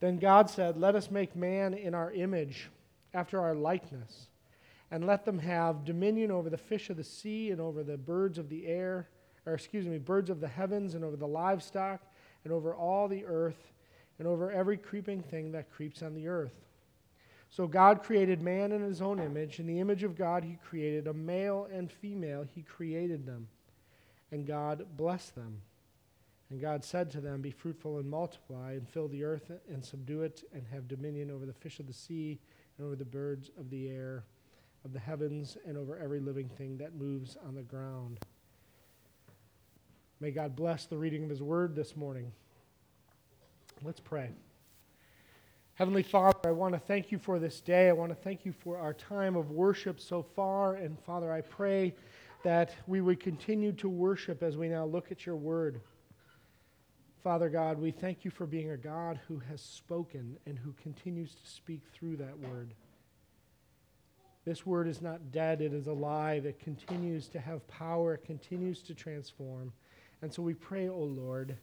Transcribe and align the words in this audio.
Then 0.00 0.18
God 0.18 0.50
said, 0.50 0.76
Let 0.76 0.94
us 0.94 1.10
make 1.10 1.36
man 1.36 1.74
in 1.74 1.94
our 1.94 2.12
image, 2.12 2.70
after 3.12 3.40
our 3.40 3.54
likeness, 3.54 4.28
and 4.90 5.06
let 5.06 5.24
them 5.24 5.38
have 5.38 5.84
dominion 5.84 6.30
over 6.30 6.50
the 6.50 6.58
fish 6.58 6.90
of 6.90 6.96
the 6.96 7.04
sea, 7.04 7.50
and 7.50 7.60
over 7.60 7.82
the 7.82 7.96
birds 7.96 8.38
of 8.38 8.48
the 8.48 8.66
air, 8.66 9.08
or 9.46 9.54
excuse 9.54 9.86
me, 9.86 9.98
birds 9.98 10.30
of 10.30 10.40
the 10.40 10.48
heavens, 10.48 10.94
and 10.94 11.04
over 11.04 11.16
the 11.16 11.26
livestock, 11.26 12.00
and 12.44 12.52
over 12.52 12.74
all 12.74 13.08
the 13.08 13.24
earth, 13.24 13.72
and 14.18 14.28
over 14.28 14.50
every 14.50 14.76
creeping 14.76 15.22
thing 15.22 15.52
that 15.52 15.70
creeps 15.70 16.02
on 16.02 16.14
the 16.14 16.28
earth. 16.28 16.64
So 17.50 17.68
God 17.68 18.02
created 18.02 18.42
man 18.42 18.72
in 18.72 18.82
his 18.82 19.00
own 19.00 19.20
image. 19.20 19.60
In 19.60 19.66
the 19.68 19.78
image 19.78 20.02
of 20.02 20.16
God, 20.16 20.42
he 20.42 20.58
created 20.68 21.06
a 21.06 21.14
male 21.14 21.68
and 21.72 21.90
female, 21.90 22.44
he 22.52 22.62
created 22.62 23.26
them. 23.26 23.46
And 24.32 24.44
God 24.44 24.84
blessed 24.96 25.36
them. 25.36 25.60
And 26.50 26.60
God 26.60 26.84
said 26.84 27.10
to 27.12 27.20
them, 27.20 27.40
Be 27.40 27.50
fruitful 27.50 27.98
and 27.98 28.08
multiply, 28.08 28.72
and 28.72 28.88
fill 28.88 29.08
the 29.08 29.24
earth 29.24 29.50
and 29.68 29.84
subdue 29.84 30.22
it, 30.22 30.44
and 30.52 30.62
have 30.72 30.88
dominion 30.88 31.30
over 31.30 31.46
the 31.46 31.52
fish 31.52 31.80
of 31.80 31.86
the 31.86 31.92
sea, 31.92 32.38
and 32.76 32.86
over 32.86 32.96
the 32.96 33.04
birds 33.04 33.50
of 33.58 33.70
the 33.70 33.88
air, 33.88 34.24
of 34.84 34.92
the 34.92 34.98
heavens, 34.98 35.56
and 35.66 35.76
over 35.76 35.98
every 35.98 36.20
living 36.20 36.48
thing 36.48 36.76
that 36.78 36.94
moves 36.94 37.36
on 37.46 37.54
the 37.54 37.62
ground. 37.62 38.18
May 40.20 40.30
God 40.30 40.54
bless 40.54 40.86
the 40.86 40.96
reading 40.96 41.24
of 41.24 41.30
his 41.30 41.42
word 41.42 41.74
this 41.74 41.96
morning. 41.96 42.30
Let's 43.82 44.00
pray. 44.00 44.30
Heavenly 45.74 46.04
Father, 46.04 46.38
I 46.44 46.52
want 46.52 46.74
to 46.74 46.78
thank 46.78 47.10
you 47.10 47.18
for 47.18 47.40
this 47.40 47.60
day. 47.60 47.88
I 47.88 47.92
want 47.92 48.12
to 48.12 48.14
thank 48.14 48.44
you 48.44 48.52
for 48.52 48.78
our 48.78 48.94
time 48.94 49.34
of 49.34 49.50
worship 49.50 49.98
so 49.98 50.22
far. 50.22 50.76
And 50.76 50.96
Father, 51.00 51.32
I 51.32 51.40
pray 51.40 51.94
that 52.44 52.74
we 52.86 53.00
would 53.00 53.18
continue 53.18 53.72
to 53.72 53.88
worship 53.88 54.42
as 54.42 54.56
we 54.56 54.68
now 54.68 54.84
look 54.84 55.10
at 55.10 55.26
your 55.26 55.34
word. 55.34 55.80
Father 57.24 57.48
God, 57.48 57.80
we 57.80 57.90
thank 57.90 58.22
you 58.26 58.30
for 58.30 58.44
being 58.44 58.70
a 58.70 58.76
God 58.76 59.18
who 59.26 59.38
has 59.48 59.62
spoken 59.62 60.36
and 60.44 60.58
who 60.58 60.74
continues 60.74 61.34
to 61.34 61.50
speak 61.50 61.80
through 61.94 62.18
that 62.18 62.38
word. 62.38 62.74
This 64.44 64.66
word 64.66 64.86
is 64.86 65.00
not 65.00 65.32
dead, 65.32 65.62
it 65.62 65.72
is 65.72 65.86
alive. 65.86 66.44
It 66.44 66.60
continues 66.60 67.28
to 67.28 67.40
have 67.40 67.66
power, 67.66 68.12
it 68.12 68.26
continues 68.26 68.82
to 68.82 68.94
transform. 68.94 69.72
And 70.20 70.30
so 70.30 70.42
we 70.42 70.52
pray, 70.52 70.86
O 70.86 70.92
oh 70.92 71.04
Lord, 71.04 71.56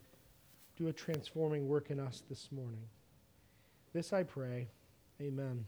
do 0.78 0.88
a 0.88 0.94
transforming 0.94 1.68
work 1.68 1.92
in 1.92 2.00
us 2.00 2.24
this 2.28 2.52
morning. 2.52 2.88
This 3.94 4.14
I 4.14 4.24
pray. 4.24 4.68
Amen. 5.22 5.64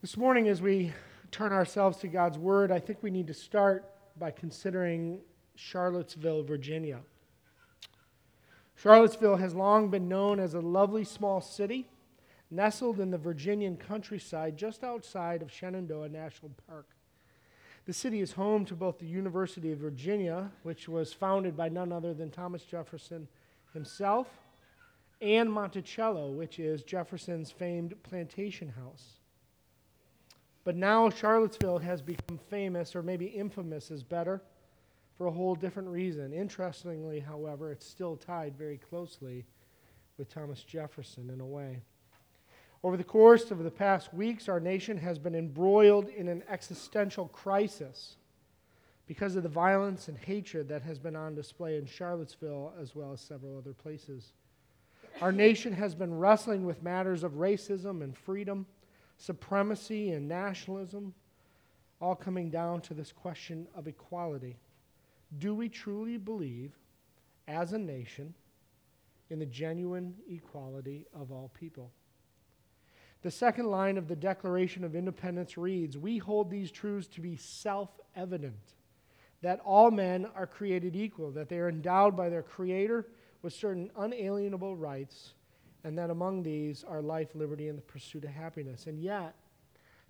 This 0.00 0.16
morning, 0.16 0.48
as 0.48 0.60
we 0.60 0.92
turn 1.30 1.52
ourselves 1.52 1.98
to 1.98 2.08
God's 2.08 2.38
Word, 2.38 2.72
I 2.72 2.80
think 2.80 3.04
we 3.04 3.10
need 3.12 3.28
to 3.28 3.34
start 3.34 3.84
by 4.18 4.32
considering 4.32 5.20
Charlottesville, 5.54 6.42
Virginia. 6.42 6.98
Charlottesville 8.82 9.36
has 9.36 9.54
long 9.54 9.90
been 9.90 10.08
known 10.08 10.40
as 10.40 10.54
a 10.54 10.60
lovely 10.60 11.04
small 11.04 11.42
city 11.42 11.86
nestled 12.50 12.98
in 12.98 13.10
the 13.10 13.18
Virginian 13.18 13.76
countryside 13.76 14.56
just 14.56 14.82
outside 14.82 15.42
of 15.42 15.52
Shenandoah 15.52 16.08
National 16.08 16.50
Park. 16.66 16.86
The 17.84 17.92
city 17.92 18.20
is 18.20 18.32
home 18.32 18.64
to 18.64 18.74
both 18.74 18.98
the 18.98 19.06
University 19.06 19.70
of 19.72 19.80
Virginia, 19.80 20.50
which 20.62 20.88
was 20.88 21.12
founded 21.12 21.58
by 21.58 21.68
none 21.68 21.92
other 21.92 22.14
than 22.14 22.30
Thomas 22.30 22.62
Jefferson 22.64 23.28
himself, 23.74 24.28
and 25.20 25.52
Monticello, 25.52 26.30
which 26.30 26.58
is 26.58 26.82
Jefferson's 26.82 27.50
famed 27.50 28.02
plantation 28.02 28.70
house. 28.70 29.18
But 30.64 30.76
now 30.76 31.10
Charlottesville 31.10 31.78
has 31.78 32.00
become 32.00 32.38
famous, 32.48 32.96
or 32.96 33.02
maybe 33.02 33.26
infamous 33.26 33.90
is 33.90 34.02
better, 34.02 34.40
for 35.20 35.26
a 35.26 35.30
whole 35.30 35.54
different 35.54 35.90
reason. 35.90 36.32
Interestingly, 36.32 37.20
however, 37.20 37.70
it's 37.70 37.84
still 37.84 38.16
tied 38.16 38.56
very 38.56 38.78
closely 38.78 39.44
with 40.16 40.32
Thomas 40.32 40.62
Jefferson 40.62 41.28
in 41.28 41.42
a 41.42 41.46
way. 41.46 41.82
Over 42.82 42.96
the 42.96 43.04
course 43.04 43.50
of 43.50 43.62
the 43.62 43.70
past 43.70 44.14
weeks, 44.14 44.48
our 44.48 44.60
nation 44.60 44.96
has 44.96 45.18
been 45.18 45.34
embroiled 45.34 46.08
in 46.08 46.26
an 46.26 46.42
existential 46.48 47.28
crisis 47.28 48.16
because 49.06 49.36
of 49.36 49.42
the 49.42 49.50
violence 49.50 50.08
and 50.08 50.16
hatred 50.16 50.70
that 50.70 50.80
has 50.80 50.98
been 50.98 51.16
on 51.16 51.34
display 51.34 51.76
in 51.76 51.84
Charlottesville 51.84 52.72
as 52.80 52.94
well 52.94 53.12
as 53.12 53.20
several 53.20 53.58
other 53.58 53.74
places. 53.74 54.32
Our 55.20 55.32
nation 55.32 55.74
has 55.74 55.94
been 55.94 56.18
wrestling 56.18 56.64
with 56.64 56.82
matters 56.82 57.24
of 57.24 57.32
racism 57.32 58.02
and 58.02 58.16
freedom, 58.16 58.64
supremacy 59.18 60.12
and 60.12 60.26
nationalism, 60.26 61.12
all 62.00 62.14
coming 62.14 62.48
down 62.48 62.80
to 62.80 62.94
this 62.94 63.12
question 63.12 63.68
of 63.76 63.86
equality. 63.86 64.56
Do 65.38 65.54
we 65.54 65.68
truly 65.68 66.16
believe, 66.16 66.72
as 67.46 67.72
a 67.72 67.78
nation, 67.78 68.34
in 69.28 69.38
the 69.38 69.46
genuine 69.46 70.14
equality 70.28 71.06
of 71.14 71.30
all 71.30 71.50
people? 71.58 71.92
The 73.22 73.30
second 73.30 73.66
line 73.66 73.98
of 73.98 74.08
the 74.08 74.16
Declaration 74.16 74.82
of 74.82 74.96
Independence 74.96 75.58
reads 75.58 75.98
We 75.98 76.18
hold 76.18 76.50
these 76.50 76.70
truths 76.70 77.06
to 77.08 77.20
be 77.20 77.36
self 77.36 77.90
evident 78.16 78.74
that 79.42 79.60
all 79.64 79.90
men 79.90 80.26
are 80.34 80.46
created 80.46 80.96
equal, 80.96 81.30
that 81.32 81.48
they 81.48 81.58
are 81.58 81.68
endowed 81.68 82.16
by 82.16 82.28
their 82.28 82.42
Creator 82.42 83.06
with 83.42 83.52
certain 83.52 83.90
unalienable 83.96 84.76
rights, 84.76 85.34
and 85.84 85.96
that 85.96 86.10
among 86.10 86.42
these 86.42 86.84
are 86.84 87.00
life, 87.00 87.34
liberty, 87.34 87.68
and 87.68 87.78
the 87.78 87.82
pursuit 87.82 88.24
of 88.24 88.30
happiness. 88.30 88.86
And 88.86 89.00
yet, 89.00 89.34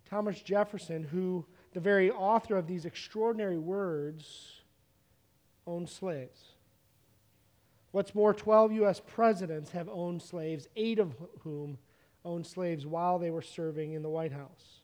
Thomas 0.08 0.40
Jefferson, 0.42 1.04
who 1.04 1.44
the 1.72 1.80
very 1.80 2.10
author 2.10 2.56
of 2.56 2.66
these 2.66 2.84
extraordinary 2.84 3.58
words, 3.58 4.59
owned 5.70 5.88
slaves. 5.88 6.40
What's 7.92 8.14
more, 8.14 8.34
12 8.34 8.72
U.S. 8.72 9.00
presidents 9.00 9.70
have 9.70 9.88
owned 9.88 10.22
slaves, 10.22 10.68
eight 10.76 10.98
of 10.98 11.14
whom 11.40 11.78
owned 12.24 12.46
slaves 12.46 12.86
while 12.86 13.18
they 13.18 13.30
were 13.30 13.42
serving 13.42 13.92
in 13.92 14.02
the 14.02 14.08
White 14.08 14.32
House. 14.32 14.80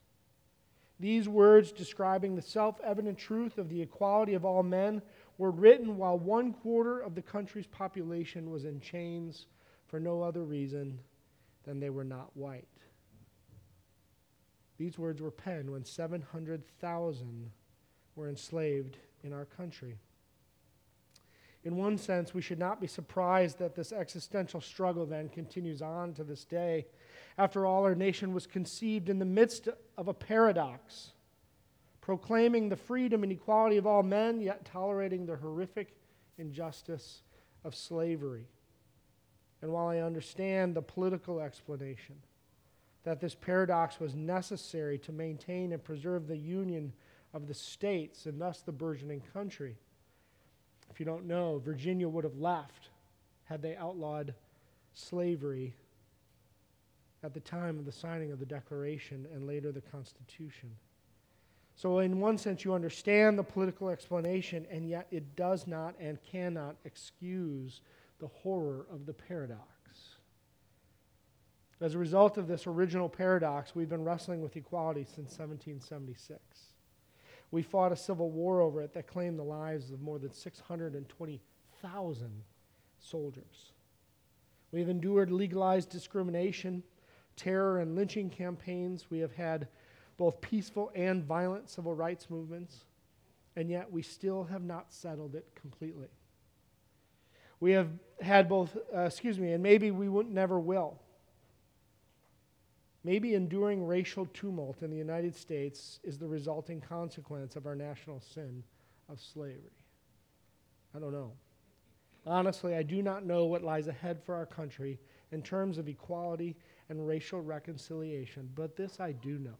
These 0.99 1.29
words 1.29 1.73
describing 1.73 2.35
the 2.35 2.43
self 2.43 2.81
evident 2.83 3.19
truth 3.19 3.59
of 3.59 3.69
the 3.69 3.83
equality 3.83 4.35
of 4.35 4.45
all 4.45 4.63
men 4.63 5.03
were 5.39 5.51
written 5.51 5.99
while 5.99 6.19
one 6.19 6.55
quarter 6.55 7.01
of 7.01 7.15
the 7.15 7.23
country's 7.23 7.67
population 7.67 8.51
was 8.51 8.65
in 8.65 8.81
chains 8.81 9.47
for 9.87 10.01
no 10.01 10.23
other 10.23 10.43
reason 10.43 10.99
than 11.65 11.79
they 11.79 11.91
were 11.91 12.05
not 12.05 12.35
white. 12.35 12.67
These 14.79 14.99
words 14.99 15.21
were 15.21 15.31
penned 15.31 15.71
when 15.71 15.85
700,000 15.85 17.51
were 18.15 18.29
enslaved 18.29 18.99
in 19.23 19.33
our 19.33 19.45
country. 19.45 19.99
In 21.66 21.75
one 21.75 21.99
sense, 21.99 22.32
we 22.32 22.43
should 22.43 22.60
not 22.60 22.81
be 22.81 22.87
surprised 22.87 23.59
that 23.59 23.75
this 23.75 23.91
existential 23.91 24.60
struggle 24.60 25.04
then 25.04 25.28
continues 25.28 25.82
on 25.82 26.15
to 26.15 26.22
this 26.22 26.44
day. 26.44 26.87
After 27.38 27.66
all, 27.66 27.82
our 27.82 27.97
nation 27.97 28.32
was 28.32 28.47
conceived 28.47 29.09
in 29.09 29.19
the 29.19 29.25
midst 29.25 29.69
of 29.99 30.06
a 30.06 30.15
paradox 30.15 31.10
proclaiming 32.00 32.69
the 32.69 32.76
freedom 32.76 33.25
and 33.25 33.32
equality 33.32 33.78
of 33.78 33.87
all 33.87 34.05
men, 34.05 34.41
yet 34.41 34.65
tolerating 34.65 35.26
the 35.26 35.34
horrific 35.34 35.97
injustice 36.38 37.22
of 37.65 37.75
slavery. 37.75 38.47
And 39.60 39.72
while 39.72 39.88
I 39.88 39.99
understand 39.99 40.76
the 40.76 40.82
political 40.82 41.41
explanation 41.41 42.15
that 43.03 43.21
this 43.21 43.34
paradox 43.34 43.99
was 43.99 44.15
necessary 44.15 44.99
to 45.00 45.10
maintain 45.10 45.72
and 45.72 45.82
preserve 45.82 46.28
the 46.28 46.38
union 46.38 46.93
of 47.34 47.49
the 47.49 47.55
states 47.55 48.26
and 48.26 48.41
thus 48.41 48.60
the 48.60 48.71
burgeoning 48.71 49.22
country, 49.32 49.75
if 50.91 51.01
you 51.01 51.07
don't 51.07 51.27
know, 51.27 51.61
Virginia 51.65 52.09
would 52.09 52.25
have 52.25 52.39
left 52.39 52.91
had 53.45 53.63
they 53.63 53.77
outlawed 53.77 54.35
slavery 54.95 55.75
at 57.23 57.35
the 57.35 57.41
time 57.41 57.79
of 57.79 57.85
the 57.85 57.93
signing 57.93 58.33
of 58.33 58.39
the 58.39 58.47
Declaration 58.47 59.27
and 59.33 59.47
later 59.47 59.73
the 59.73 59.81
Constitution. 59.81 60.71
So, 61.75 61.99
in 61.99 62.21
one 62.21 62.39
sense, 62.39 62.65
you 62.65 62.73
understand 62.73 63.39
the 63.39 63.43
political 63.43 63.91
explanation, 63.91 64.67
and 64.71 64.89
yet 64.89 65.07
it 65.11 65.37
does 65.37 65.67
not 65.67 65.95
and 66.01 66.19
cannot 66.23 66.77
excuse 66.85 67.83
the 68.19 68.29
horror 68.29 68.87
of 68.91 69.05
the 69.05 69.13
paradox. 69.13 69.63
As 71.81 71.94
a 71.94 71.99
result 71.99 72.39
of 72.39 72.49
this 72.49 72.67
original 72.67 73.09
paradox, 73.09 73.75
we've 73.75 73.91
been 73.91 74.05
wrestling 74.05 74.41
with 74.41 74.56
equality 74.56 75.05
since 75.05 75.39
1776. 75.39 76.41
We 77.50 77.62
fought 77.62 77.93
a 77.93 77.96
civil 77.96 78.31
war 78.31 78.60
over 78.60 78.82
it 78.82 78.93
that 78.94 79.06
claimed 79.06 79.38
the 79.38 79.44
lives 79.44 79.90
of 79.90 80.00
more 80.00 80.19
than 80.19 80.32
620,000 80.32 82.43
soldiers. 82.98 83.72
We've 84.72 84.88
endured 84.88 85.31
legalized 85.31 85.90
discrimination, 85.90 86.82
terror, 87.37 87.81
and 87.81 87.94
lynching 87.94 88.31
campaigns. 88.31 89.06
We 89.10 89.20
have 89.20 89.32
had 89.32 89.69
both 90.16 90.40
peaceful 90.40 90.90
and 90.94 91.25
violent 91.25 91.70
civil 91.70 91.94
rights 91.94 92.28
movements, 92.31 92.84
and 93.54 93.70
yet 93.70 93.90
we 93.90 94.02
still 94.02 94.44
have 94.44 94.64
not 94.64 94.93
settled 94.93 95.34
it 95.34 95.46
completely. 95.54 96.08
We 97.60 97.72
have 97.72 97.88
had 98.20 98.48
both, 98.48 98.76
uh, 98.94 99.00
excuse 99.00 99.38
me, 99.38 99.52
and 99.52 99.62
maybe 99.62 99.90
we 99.90 100.08
never 100.25 100.58
will. 100.58 101.00
Maybe 103.06 103.37
enduring 103.37 103.87
racial 103.87 104.26
tumult 104.35 104.82
in 104.82 104.91
the 104.91 104.97
United 104.97 105.37
States 105.37 106.00
is 106.03 106.19
the 106.19 106.26
resulting 106.26 106.81
consequence 106.81 107.55
of 107.55 107.64
our 107.64 107.76
national 107.76 108.19
sin 108.19 108.64
of 109.08 109.20
slavery. 109.20 109.79
I 110.93 110.99
don't 110.99 111.12
know. 111.12 111.31
Honestly, 112.26 112.75
I 112.75 112.82
do 112.82 113.03
not 113.03 113.25
know 113.25 113.44
what 113.44 113.62
lies 113.62 113.87
ahead 113.87 114.20
for 114.25 114.35
our 114.35 114.44
country 114.44 114.99
in 115.31 115.41
terms 115.41 115.79
of 115.79 115.87
equality 115.87 116.56
and 116.88 117.06
racial 117.06 117.41
reconciliation, 117.41 118.50
but 118.56 118.75
this 118.75 118.99
I 118.99 119.12
do 119.12 119.38
know. 119.38 119.58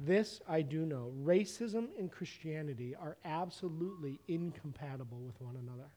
This 0.00 0.40
I 0.48 0.62
do 0.62 0.86
know. 0.86 1.12
Racism 1.22 1.88
and 1.98 2.10
Christianity 2.10 2.96
are 2.98 3.18
absolutely 3.26 4.20
incompatible 4.26 5.18
with 5.18 5.38
one 5.38 5.56
another. 5.56 5.90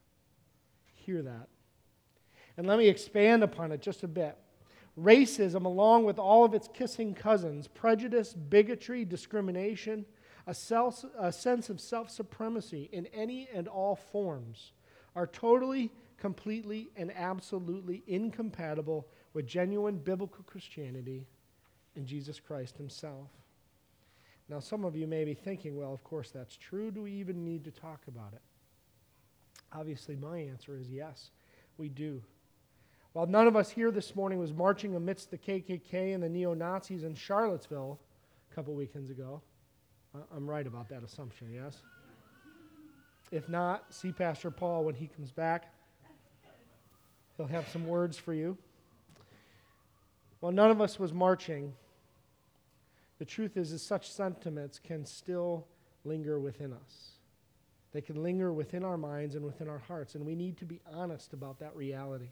Hear 0.95 1.21
that. 1.21 1.47
And 2.57 2.67
let 2.67 2.77
me 2.77 2.89
expand 2.89 3.41
upon 3.41 3.71
it 3.71 3.81
just 3.81 4.03
a 4.03 4.09
bit. 4.09 4.37
Racism, 4.99 5.65
along 5.65 6.05
with 6.05 6.17
all 6.17 6.45
of 6.45 6.53
its 6.53 6.69
kissing 6.73 7.13
cousins, 7.13 7.67
prejudice, 7.67 8.33
bigotry, 8.33 9.03
discrimination, 9.03 10.05
a, 10.47 10.53
self, 10.53 11.03
a 11.19 11.31
sense 11.31 11.69
of 11.69 11.81
self 11.81 12.09
supremacy 12.09 12.89
in 12.91 13.05
any 13.07 13.49
and 13.53 13.67
all 13.67 13.95
forms, 13.95 14.71
are 15.15 15.27
totally, 15.27 15.91
completely, 16.17 16.89
and 16.95 17.11
absolutely 17.15 18.03
incompatible 18.07 19.07
with 19.33 19.45
genuine 19.45 19.97
biblical 19.97 20.43
Christianity 20.45 21.27
and 21.95 22.05
Jesus 22.05 22.39
Christ 22.39 22.77
Himself. 22.77 23.29
Now, 24.47 24.59
some 24.59 24.85
of 24.85 24.95
you 24.95 25.07
may 25.07 25.25
be 25.25 25.33
thinking, 25.33 25.75
well, 25.75 25.93
of 25.93 26.03
course 26.03 26.29
that's 26.29 26.55
true. 26.55 26.91
Do 26.91 27.01
we 27.01 27.11
even 27.13 27.43
need 27.43 27.63
to 27.65 27.71
talk 27.71 28.01
about 28.07 28.33
it? 28.33 28.41
Obviously, 29.73 30.15
my 30.15 30.37
answer 30.37 30.77
is 30.77 30.89
yes, 30.89 31.31
we 31.77 31.89
do. 31.89 32.21
While 33.15 33.27
none 33.27 33.47
of 33.47 33.55
us 33.55 33.69
here 33.69 33.91
this 33.91 34.13
morning 34.13 34.39
was 34.39 34.51
marching 34.51 34.97
amidst 34.97 35.31
the 35.31 35.37
KKK 35.37 36.13
and 36.13 36.21
the 36.21 36.27
neo 36.27 36.53
Nazis 36.53 37.05
in 37.05 37.15
Charlottesville 37.15 37.97
a 38.51 38.53
couple 38.53 38.73
weekends 38.73 39.09
ago, 39.09 39.41
I'm 40.35 40.45
right 40.45 40.67
about 40.67 40.89
that 40.89 41.01
assumption, 41.01 41.49
yes? 41.49 41.81
If 43.31 43.47
not, 43.47 43.85
see 43.93 44.11
Pastor 44.11 44.51
Paul 44.51 44.83
when 44.83 44.95
he 44.95 45.07
comes 45.07 45.31
back. 45.31 45.73
He'll 47.37 47.47
have 47.47 47.69
some 47.69 47.87
words 47.87 48.17
for 48.17 48.33
you. 48.33 48.57
While 50.41 50.51
none 50.51 50.69
of 50.69 50.81
us 50.81 50.99
was 50.99 51.13
marching, 51.13 51.71
the 53.17 53.23
truth 53.23 53.55
is, 53.55 53.71
is 53.71 53.81
such 53.81 54.11
sentiments 54.11 54.77
can 54.77 55.05
still 55.05 55.67
linger 56.03 56.37
within 56.37 56.73
us. 56.73 57.11
They 57.93 58.01
can 58.01 58.21
linger 58.21 58.51
within 58.51 58.83
our 58.83 58.97
minds 58.97 59.35
and 59.35 59.45
within 59.45 59.69
our 59.69 59.79
hearts, 59.79 60.15
and 60.15 60.25
we 60.25 60.35
need 60.35 60.57
to 60.57 60.65
be 60.65 60.81
honest 60.91 61.31
about 61.31 61.59
that 61.59 61.73
reality. 61.77 62.31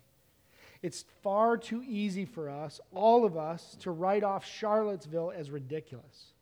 It's 0.83 1.05
far 1.21 1.55
too 1.55 1.81
easy 1.81 2.25
for 2.25 2.49
us, 2.49 2.81
all 2.93 3.23
of 3.23 3.37
us, 3.37 3.77
to 3.79 3.91
write 3.91 4.23
off 4.23 4.45
Charlottesville 4.45 5.31
as 5.33 5.49
ridiculous, 5.49 6.33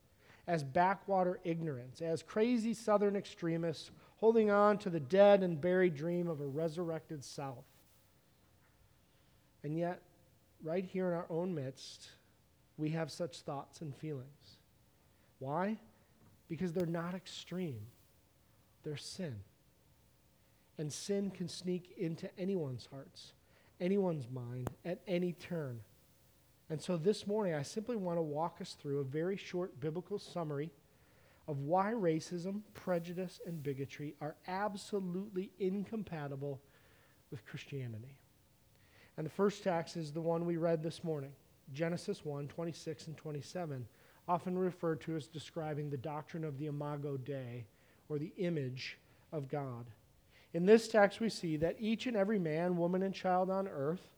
as 0.48 0.64
backwater 0.64 1.40
ignorance, 1.44 2.02
as 2.02 2.24
crazy 2.24 2.74
Southern 2.74 3.16
extremists 3.16 3.92
holding 4.18 4.50
on 4.50 4.80
to 4.80 4.90
the 4.90 5.00
dead 5.00 5.44
and 5.44 5.62
buried 5.62 5.96
dream 5.96 6.28
of 6.28 6.42
a 6.42 6.46
resurrected 6.46 7.24
South. 7.24 7.66
And 9.64 9.78
yet, 9.78 10.02
right 10.64 10.84
here 10.84 11.08
in 11.10 11.14
our 11.14 11.28
own 11.30 11.54
midst, 11.54 12.10
we 12.78 12.90
have 12.90 13.12
such 13.12 13.42
thoughts 13.42 13.82
and 13.82 13.96
feelings. 13.96 14.58
Why? 15.38 15.78
Because 16.50 16.74
they're 16.74 16.88
not 16.88 17.14
extreme, 17.14 17.86
they're 18.82 18.98
sin. 18.98 19.36
And 20.80 20.92
sin 20.92 21.30
can 21.30 21.48
sneak 21.48 21.94
into 21.96 22.28
anyone's 22.40 22.88
hearts 22.92 23.34
anyone's 23.82 24.30
mind 24.30 24.70
at 24.86 25.02
any 25.08 25.34
turn. 25.34 25.82
And 26.70 26.82
so 26.82 26.96
this 26.96 27.28
morning, 27.28 27.54
I 27.54 27.64
simply 27.64 27.98
want 27.98 28.18
to 28.18 28.22
walk 28.22 28.62
us 28.62 28.78
through 28.80 29.00
a 29.00 29.04
very 29.04 29.36
short 29.36 29.78
biblical 29.82 30.18
summary 30.18 30.72
of 31.48 31.60
why 31.60 31.92
racism, 31.92 32.62
prejudice, 32.74 33.42
and 33.46 33.62
bigotry 33.62 34.16
are 34.22 34.36
absolutely 34.48 35.52
incompatible 35.60 36.62
with 37.30 37.46
Christianity. 37.46 38.16
And 39.18 39.26
the 39.26 39.32
first 39.32 39.64
text 39.64 39.98
is 39.98 40.14
the 40.14 40.22
one 40.22 40.46
we 40.46 40.58
read 40.58 40.82
this 40.82 41.04
morning 41.04 41.32
Genesis 41.74 42.24
1 42.24 42.48
26 42.48 43.08
and 43.08 43.18
27, 43.18 43.88
often 44.28 44.58
referred 44.58 45.02
to 45.02 45.16
as 45.16 45.28
describing 45.28 45.90
the 45.90 45.98
doctrine 45.98 46.44
of 46.44 46.58
the 46.58 46.68
Imago 46.68 47.18
Dei, 47.18 47.66
or 48.08 48.18
the 48.18 48.34
image 48.38 48.98
of 49.32 49.50
God. 49.50 49.86
In 50.54 50.66
this 50.66 50.88
text, 50.88 51.20
we 51.20 51.30
see 51.30 51.58
that 51.58 51.78
each 51.80 52.08
and 52.08 52.18
every 52.18 52.40
man, 52.40 52.78
woman, 52.78 53.04
and 53.04 53.14
child 53.14 53.50
on 53.50 53.68
earth, 53.68 54.10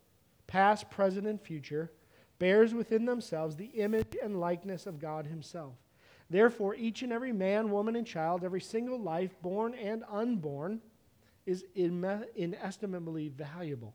past, 0.47 0.89
present, 0.89 1.27
and 1.27 1.39
future, 1.39 1.91
bears 2.39 2.73
within 2.73 3.05
themselves 3.05 3.55
the 3.55 3.65
image 3.65 4.15
and 4.21 4.39
likeness 4.39 4.85
of 4.87 4.99
God 4.99 5.27
Himself. 5.27 5.75
Therefore, 6.29 6.73
each 6.73 7.03
and 7.03 7.13
every 7.13 7.31
man, 7.31 7.69
woman, 7.69 7.95
and 7.95 8.07
child, 8.07 8.43
every 8.43 8.61
single 8.61 8.99
life, 8.99 9.35
born 9.41 9.75
and 9.75 10.03
unborn, 10.09 10.81
is 11.45 11.65
inestimably 11.75 13.29
valuable. 13.29 13.93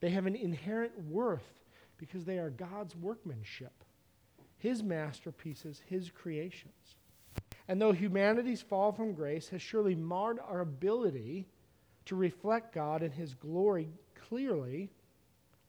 They 0.00 0.10
have 0.10 0.26
an 0.26 0.36
inherent 0.36 0.92
worth 1.08 1.54
because 1.96 2.24
they 2.24 2.38
are 2.38 2.50
God's 2.50 2.94
workmanship, 2.94 3.84
His 4.58 4.82
masterpieces, 4.82 5.82
His 5.86 6.10
creations. 6.10 6.96
And 7.70 7.80
though 7.80 7.92
humanity's 7.92 8.62
fall 8.62 8.90
from 8.90 9.12
grace 9.12 9.48
has 9.50 9.62
surely 9.62 9.94
marred 9.94 10.40
our 10.40 10.58
ability 10.58 11.46
to 12.06 12.16
reflect 12.16 12.74
God 12.74 13.00
and 13.00 13.14
His 13.14 13.32
glory 13.34 13.88
clearly, 14.28 14.90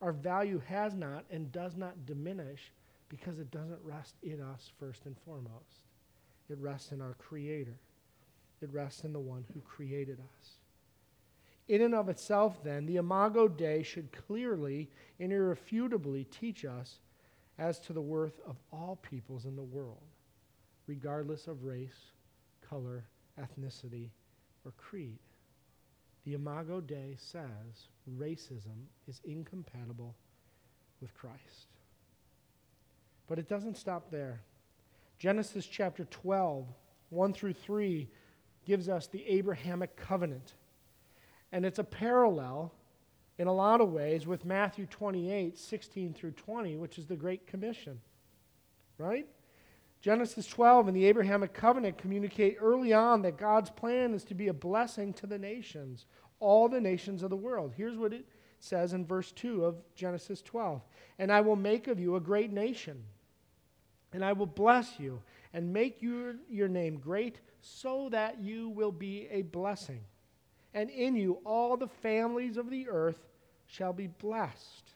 our 0.02 0.12
value 0.12 0.60
has 0.66 0.96
not 0.96 1.26
and 1.30 1.52
does 1.52 1.76
not 1.78 2.08
diminish 2.08 2.72
because 3.08 3.38
it 3.38 3.52
doesn't 3.52 3.78
rest 3.84 4.16
in 4.24 4.42
us 4.42 4.72
first 4.80 5.06
and 5.06 5.16
foremost. 5.24 5.86
It 6.50 6.58
rests 6.58 6.92
in 6.92 7.04
our 7.04 7.14
Creator, 7.20 7.78
it 8.64 8.74
rests 8.74 9.04
in 9.04 9.14
the 9.14 9.20
one 9.20 9.46
who 9.54 9.62
created 9.62 10.18
us. 10.20 10.54
In 11.68 11.84
and 11.84 11.94
of 11.94 12.10
itself, 12.10 12.64
then, 12.64 12.88
the 12.88 12.96
Imago 12.96 13.48
Dei 13.48 13.84
should 13.84 14.12
clearly 14.12 14.90
and 15.20 15.32
irrefutably 15.32 16.24
teach 16.24 16.66
us 16.66 16.98
as 17.60 17.80
to 17.82 17.94
the 17.94 18.02
worth 18.02 18.40
of 18.48 18.56
all 18.74 18.98
peoples 19.04 19.46
in 19.46 19.56
the 19.56 19.62
world 19.62 20.02
regardless 20.92 21.48
of 21.48 21.64
race, 21.64 22.12
color, 22.70 23.06
ethnicity, 23.40 24.10
or 24.66 24.74
creed. 24.76 25.20
The 26.26 26.34
Imago 26.34 26.82
Dei 26.82 27.16
says 27.18 27.88
racism 28.20 28.88
is 29.08 29.22
incompatible 29.24 30.14
with 31.00 31.14
Christ. 31.14 31.70
But 33.30 33.40
it 33.40 33.48
doesn't 33.48 33.78
stop 33.78 34.12
there. 34.12 34.42
Genesis 35.18 35.66
chapter 35.66 36.04
12, 36.12 36.68
1 37.10 37.34
through 37.34 37.54
3, 37.54 38.10
gives 38.66 38.90
us 38.90 39.08
the 39.08 39.26
Abrahamic 39.28 39.96
covenant. 39.96 40.56
And 41.54 41.66
it's 41.66 41.80
a 41.80 41.86
parallel 41.86 42.74
in 43.38 43.48
a 43.48 43.54
lot 43.54 43.80
of 43.80 43.94
ways 43.94 44.28
with 44.28 44.44
Matthew 44.44 44.88
28, 44.88 45.58
16 45.58 46.14
through 46.14 46.32
20, 46.32 46.76
which 46.76 46.98
is 46.98 47.06
the 47.06 47.16
Great 47.16 47.48
Commission. 47.48 48.02
Right? 48.98 49.30
Genesis 50.02 50.48
12 50.48 50.88
and 50.88 50.98
the 50.98 51.06
Abrahamic 51.06 51.54
covenant 51.54 51.98
communicate 52.00 52.58
early 52.60 52.92
on 52.92 53.22
that 53.22 53.38
God's 53.38 53.70
plan 53.70 54.16
is 54.16 54.24
to 54.26 54.34
be 54.34 54.48
a 54.48 54.54
blessing 54.54 55.14
to 55.14 55.28
the 55.28 55.38
nations, 55.38 56.06
all 56.40 56.68
the 56.68 56.82
nations 56.82 57.22
of 57.22 57.30
the 57.30 57.36
world. 57.36 57.74
Here's 57.78 57.98
what 57.98 58.12
it 58.12 58.26
says 58.60 58.94
in 58.94 59.06
verse 59.06 59.32
2 59.32 59.64
of 59.64 59.76
Genesis 59.96 60.42
12 60.42 60.82
And 61.20 61.32
I 61.32 61.42
will 61.42 61.56
make 61.56 61.88
of 61.88 62.00
you 62.00 62.16
a 62.16 62.20
great 62.20 62.52
nation, 62.52 63.04
and 64.12 64.26
I 64.26 64.34
will 64.34 64.48
bless 64.48 65.00
you, 65.00 65.22
and 65.54 65.72
make 65.72 66.02
your, 66.02 66.36
your 66.50 66.68
name 66.68 66.98
great, 66.98 67.40
so 67.62 68.10
that 68.10 68.40
you 68.40 68.70
will 68.70 68.92
be 68.92 69.28
a 69.30 69.44
blessing. 69.44 70.02
And 70.74 70.90
in 70.90 71.16
you 71.16 71.40
all 71.46 71.78
the 71.78 71.88
families 71.88 72.58
of 72.58 72.72
the 72.72 72.90
earth 72.90 73.20
shall 73.68 73.94
be 73.94 74.08
blessed. 74.08 74.96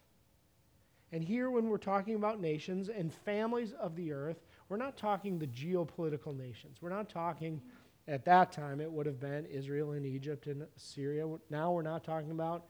And 1.11 1.23
here, 1.23 1.49
when 1.49 1.69
we're 1.69 1.77
talking 1.77 2.15
about 2.15 2.41
nations 2.41 2.89
and 2.89 3.13
families 3.13 3.71
of 3.73 3.95
the 3.95 4.11
earth, 4.11 4.43
we're 4.69 4.77
not 4.77 4.97
talking 4.97 5.37
the 5.37 5.47
geopolitical 5.47 6.35
nations. 6.35 6.77
We're 6.81 6.89
not 6.89 7.09
talking, 7.09 7.61
at 8.07 8.25
that 8.25 8.51
time, 8.51 8.81
it 8.81 8.91
would 8.91 9.05
have 9.05 9.19
been 9.19 9.45
Israel 9.45 9.91
and 9.91 10.05
Egypt 10.05 10.47
and 10.47 10.65
Syria. 10.75 11.27
Now 11.49 11.71
we're 11.71 11.83
not 11.83 12.03
talking 12.03 12.31
about 12.31 12.65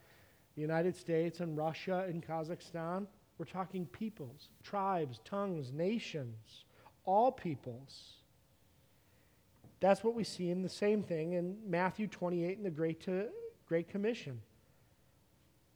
the 0.56 0.62
United 0.62 0.96
States 0.96 1.40
and 1.40 1.58
Russia 1.58 2.06
and 2.08 2.26
Kazakhstan. 2.26 3.08
We're 3.38 3.46
talking 3.46 3.86
peoples, 3.88 4.50
tribes, 4.64 5.20
tongues, 5.26 5.72
nations, 5.72 6.66
all 7.06 7.32
peoples. 7.32 8.14
That's 9.80 10.04
what 10.04 10.16
we 10.16 10.24
see 10.24 10.50
in 10.50 10.62
the 10.62 10.70
same 10.70 11.04
thing 11.04 11.34
in 11.34 11.58
Matthew 11.66 12.08
28 12.08 12.58
in 12.58 12.64
the 12.64 12.70
Great, 12.70 13.02
to, 13.02 13.28
Great 13.68 13.90
Commission, 13.90 14.42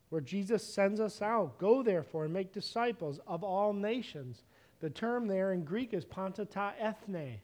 where 0.10 0.22
Jesus 0.22 0.64
sends 0.64 1.00
us 1.00 1.22
out. 1.22 1.60
Go 1.60 1.84
therefore 1.84 2.26
and 2.26 2.34
make 2.34 2.52
disciples 2.52 3.20
of 3.28 3.44
all 3.44 3.74
nations 3.74 4.44
the 4.80 4.90
term 4.90 5.28
there 5.28 5.54
in 5.54 5.64
Greek 5.64 5.94
is 5.94 6.06
panta 6.06 6.46
ta 6.46 6.74
ethne. 6.80 7.40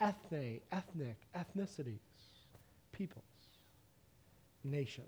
Ethne, 0.00 0.60
ethnic, 0.72 1.16
ethnicities, 1.36 2.00
peoples, 2.90 3.24
nations. 4.64 5.06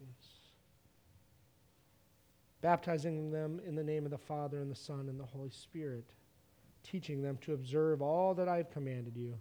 Baptizing 2.60 3.30
them 3.30 3.60
in 3.66 3.74
the 3.74 3.82
name 3.82 4.04
of 4.04 4.12
the 4.12 4.18
Father 4.18 4.60
and 4.60 4.70
the 4.70 4.76
Son 4.76 5.08
and 5.08 5.18
the 5.18 5.24
Holy 5.24 5.50
Spirit, 5.50 6.12
teaching 6.84 7.22
them 7.22 7.38
to 7.38 7.54
observe 7.54 8.00
all 8.00 8.34
that 8.34 8.48
I 8.48 8.56
have 8.58 8.70
commanded 8.70 9.16
you. 9.16 9.34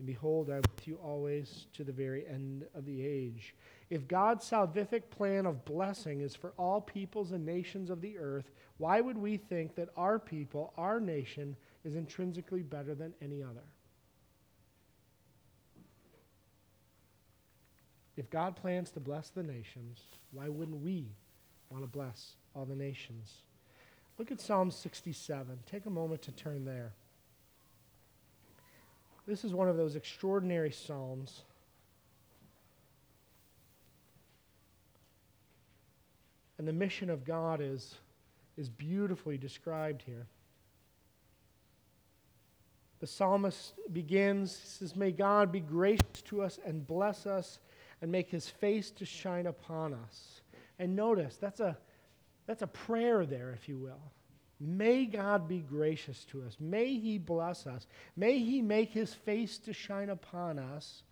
And 0.00 0.06
behold, 0.06 0.48
I 0.48 0.54
am 0.54 0.62
with 0.62 0.88
you 0.88 0.98
always 1.04 1.66
to 1.74 1.84
the 1.84 1.92
very 1.92 2.26
end 2.26 2.64
of 2.74 2.86
the 2.86 3.06
age. 3.06 3.54
If 3.90 4.08
God's 4.08 4.48
salvific 4.48 5.10
plan 5.10 5.44
of 5.44 5.66
blessing 5.66 6.22
is 6.22 6.34
for 6.34 6.54
all 6.56 6.80
peoples 6.80 7.32
and 7.32 7.44
nations 7.44 7.90
of 7.90 8.00
the 8.00 8.16
earth, 8.16 8.50
why 8.78 9.02
would 9.02 9.18
we 9.18 9.36
think 9.36 9.74
that 9.74 9.90
our 9.98 10.18
people, 10.18 10.72
our 10.78 11.00
nation, 11.00 11.54
is 11.84 11.96
intrinsically 11.96 12.62
better 12.62 12.94
than 12.94 13.12
any 13.20 13.42
other? 13.42 13.60
If 18.16 18.30
God 18.30 18.56
plans 18.56 18.90
to 18.92 19.00
bless 19.00 19.28
the 19.28 19.42
nations, 19.42 20.00
why 20.32 20.48
wouldn't 20.48 20.82
we 20.82 21.08
want 21.68 21.84
to 21.84 21.88
bless 21.88 22.36
all 22.56 22.64
the 22.64 22.74
nations? 22.74 23.34
Look 24.16 24.32
at 24.32 24.40
Psalm 24.40 24.70
67. 24.70 25.58
Take 25.70 25.84
a 25.84 25.90
moment 25.90 26.22
to 26.22 26.32
turn 26.32 26.64
there. 26.64 26.94
This 29.26 29.44
is 29.44 29.54
one 29.54 29.68
of 29.68 29.76
those 29.76 29.96
extraordinary 29.96 30.70
Psalms. 30.70 31.42
And 36.58 36.68
the 36.68 36.72
mission 36.72 37.08
of 37.08 37.24
God 37.24 37.60
is, 37.62 37.94
is 38.58 38.68
beautifully 38.68 39.38
described 39.38 40.02
here. 40.04 40.26
The 42.98 43.06
psalmist 43.06 43.72
begins, 43.94 44.54
says, 44.54 44.94
May 44.94 45.10
God 45.10 45.50
be 45.50 45.60
gracious 45.60 46.20
to 46.26 46.42
us 46.42 46.58
and 46.66 46.86
bless 46.86 47.26
us 47.26 47.60
and 48.02 48.12
make 48.12 48.28
his 48.28 48.46
face 48.46 48.90
to 48.92 49.06
shine 49.06 49.46
upon 49.46 49.94
us. 49.94 50.42
And 50.78 50.94
notice, 50.94 51.36
that's 51.36 51.60
a, 51.60 51.78
that's 52.46 52.60
a 52.60 52.66
prayer 52.66 53.24
there, 53.24 53.52
if 53.52 53.68
you 53.68 53.78
will. 53.78 54.02
May 54.60 55.06
God 55.06 55.48
be 55.48 55.60
gracious 55.60 56.24
to 56.26 56.42
us. 56.42 56.56
May 56.60 56.98
he 56.98 57.16
bless 57.16 57.66
us. 57.66 57.86
May 58.14 58.38
he 58.40 58.60
make 58.60 58.92
his 58.92 59.14
face 59.14 59.58
to 59.60 59.72
shine 59.72 60.10
upon 60.10 60.58
us. 60.58 61.02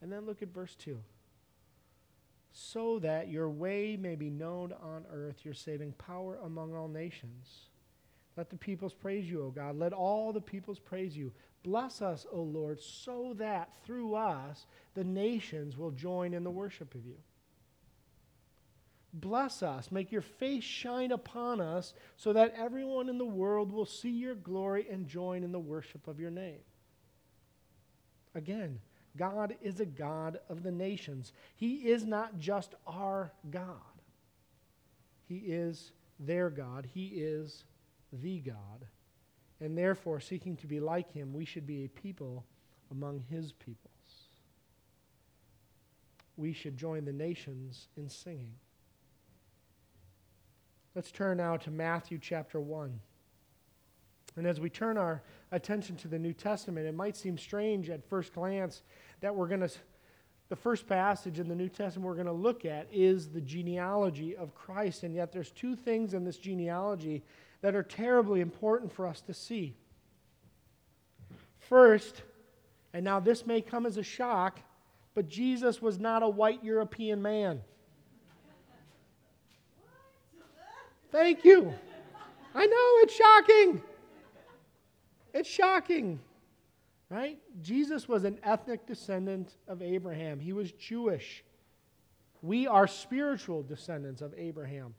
And 0.00 0.12
then 0.12 0.26
look 0.26 0.42
at 0.42 0.54
verse 0.54 0.76
2 0.76 0.98
so 2.56 3.00
that 3.00 3.28
your 3.28 3.50
way 3.50 3.98
may 4.00 4.14
be 4.14 4.30
known 4.30 4.72
on 4.80 5.04
earth, 5.12 5.44
your 5.44 5.54
saving 5.54 5.92
power 5.94 6.38
among 6.44 6.72
all 6.72 6.86
nations. 6.86 7.66
Let 8.36 8.48
the 8.48 8.56
peoples 8.56 8.94
praise 8.94 9.28
you, 9.28 9.42
O 9.42 9.50
God. 9.50 9.76
Let 9.76 9.92
all 9.92 10.32
the 10.32 10.40
peoples 10.40 10.78
praise 10.78 11.16
you. 11.16 11.32
Bless 11.64 12.00
us, 12.00 12.26
O 12.30 12.40
Lord, 12.40 12.80
so 12.80 13.34
that 13.38 13.70
through 13.84 14.14
us 14.14 14.66
the 14.94 15.02
nations 15.02 15.76
will 15.76 15.90
join 15.90 16.32
in 16.32 16.44
the 16.44 16.50
worship 16.50 16.94
of 16.94 17.04
you. 17.04 17.16
Bless 19.16 19.62
us. 19.62 19.92
Make 19.92 20.10
your 20.10 20.22
face 20.22 20.64
shine 20.64 21.12
upon 21.12 21.60
us 21.60 21.94
so 22.16 22.32
that 22.32 22.54
everyone 22.56 23.08
in 23.08 23.16
the 23.16 23.24
world 23.24 23.70
will 23.70 23.86
see 23.86 24.10
your 24.10 24.34
glory 24.34 24.88
and 24.90 25.06
join 25.06 25.44
in 25.44 25.52
the 25.52 25.60
worship 25.60 26.08
of 26.08 26.18
your 26.18 26.32
name. 26.32 26.58
Again, 28.34 28.80
God 29.16 29.54
is 29.62 29.78
a 29.78 29.86
God 29.86 30.40
of 30.48 30.64
the 30.64 30.72
nations. 30.72 31.32
He 31.54 31.88
is 31.88 32.04
not 32.04 32.40
just 32.40 32.74
our 32.88 33.32
God, 33.50 33.78
He 35.28 35.36
is 35.36 35.92
their 36.18 36.50
God. 36.50 36.88
He 36.92 37.06
is 37.06 37.64
the 38.12 38.40
God. 38.40 38.86
And 39.60 39.78
therefore, 39.78 40.18
seeking 40.18 40.56
to 40.56 40.66
be 40.66 40.80
like 40.80 41.12
Him, 41.12 41.32
we 41.32 41.44
should 41.44 41.66
be 41.66 41.84
a 41.84 41.88
people 41.88 42.44
among 42.90 43.20
His 43.30 43.52
peoples. 43.52 43.90
We 46.36 46.52
should 46.52 46.76
join 46.76 47.04
the 47.04 47.12
nations 47.12 47.86
in 47.96 48.08
singing. 48.08 48.54
Let's 50.94 51.10
turn 51.10 51.38
now 51.38 51.56
to 51.56 51.72
Matthew 51.72 52.18
chapter 52.22 52.60
1. 52.60 53.00
And 54.36 54.46
as 54.46 54.60
we 54.60 54.70
turn 54.70 54.96
our 54.96 55.22
attention 55.50 55.96
to 55.96 56.08
the 56.08 56.20
New 56.20 56.32
Testament, 56.32 56.86
it 56.86 56.94
might 56.94 57.16
seem 57.16 57.36
strange 57.36 57.90
at 57.90 58.08
first 58.08 58.32
glance 58.32 58.82
that 59.20 59.34
we're 59.34 59.48
going 59.48 59.62
to, 59.62 59.70
the 60.50 60.56
first 60.56 60.86
passage 60.86 61.40
in 61.40 61.48
the 61.48 61.54
New 61.56 61.68
Testament 61.68 62.06
we're 62.06 62.14
going 62.14 62.26
to 62.26 62.32
look 62.32 62.64
at 62.64 62.86
is 62.92 63.28
the 63.28 63.40
genealogy 63.40 64.36
of 64.36 64.54
Christ. 64.54 65.02
And 65.02 65.16
yet 65.16 65.32
there's 65.32 65.50
two 65.50 65.74
things 65.74 66.14
in 66.14 66.24
this 66.24 66.38
genealogy 66.38 67.24
that 67.60 67.74
are 67.74 67.82
terribly 67.82 68.40
important 68.40 68.92
for 68.92 69.04
us 69.04 69.20
to 69.22 69.34
see. 69.34 69.74
First, 71.58 72.22
and 72.92 73.04
now 73.04 73.18
this 73.18 73.46
may 73.46 73.60
come 73.60 73.84
as 73.84 73.96
a 73.96 74.02
shock, 74.04 74.60
but 75.16 75.28
Jesus 75.28 75.82
was 75.82 75.98
not 75.98 76.22
a 76.22 76.28
white 76.28 76.62
European 76.62 77.20
man. 77.20 77.62
Thank 81.14 81.44
you. 81.44 81.72
I 82.56 82.66
know 82.66 83.02
it's 83.04 83.14
shocking. 83.14 83.80
It's 85.32 85.48
shocking, 85.48 86.18
right? 87.08 87.38
Jesus 87.62 88.08
was 88.08 88.24
an 88.24 88.40
ethnic 88.42 88.84
descendant 88.84 89.54
of 89.68 89.80
Abraham, 89.80 90.40
he 90.40 90.52
was 90.52 90.72
Jewish. 90.72 91.44
We 92.42 92.66
are 92.66 92.88
spiritual 92.88 93.62
descendants 93.62 94.22
of 94.22 94.34
Abraham, 94.36 94.92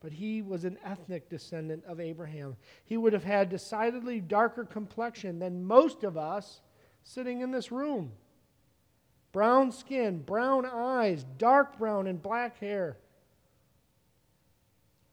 but 0.00 0.10
he 0.10 0.42
was 0.42 0.64
an 0.64 0.76
ethnic 0.84 1.30
descendant 1.30 1.84
of 1.84 2.00
Abraham. 2.00 2.56
He 2.84 2.96
would 2.96 3.12
have 3.12 3.22
had 3.22 3.48
decidedly 3.48 4.18
darker 4.18 4.64
complexion 4.64 5.38
than 5.38 5.64
most 5.64 6.02
of 6.02 6.16
us 6.16 6.62
sitting 7.04 7.42
in 7.42 7.52
this 7.52 7.70
room. 7.70 8.10
Brown 9.30 9.70
skin, 9.70 10.18
brown 10.18 10.66
eyes, 10.66 11.24
dark 11.38 11.78
brown 11.78 12.08
and 12.08 12.20
black 12.20 12.58
hair. 12.58 12.96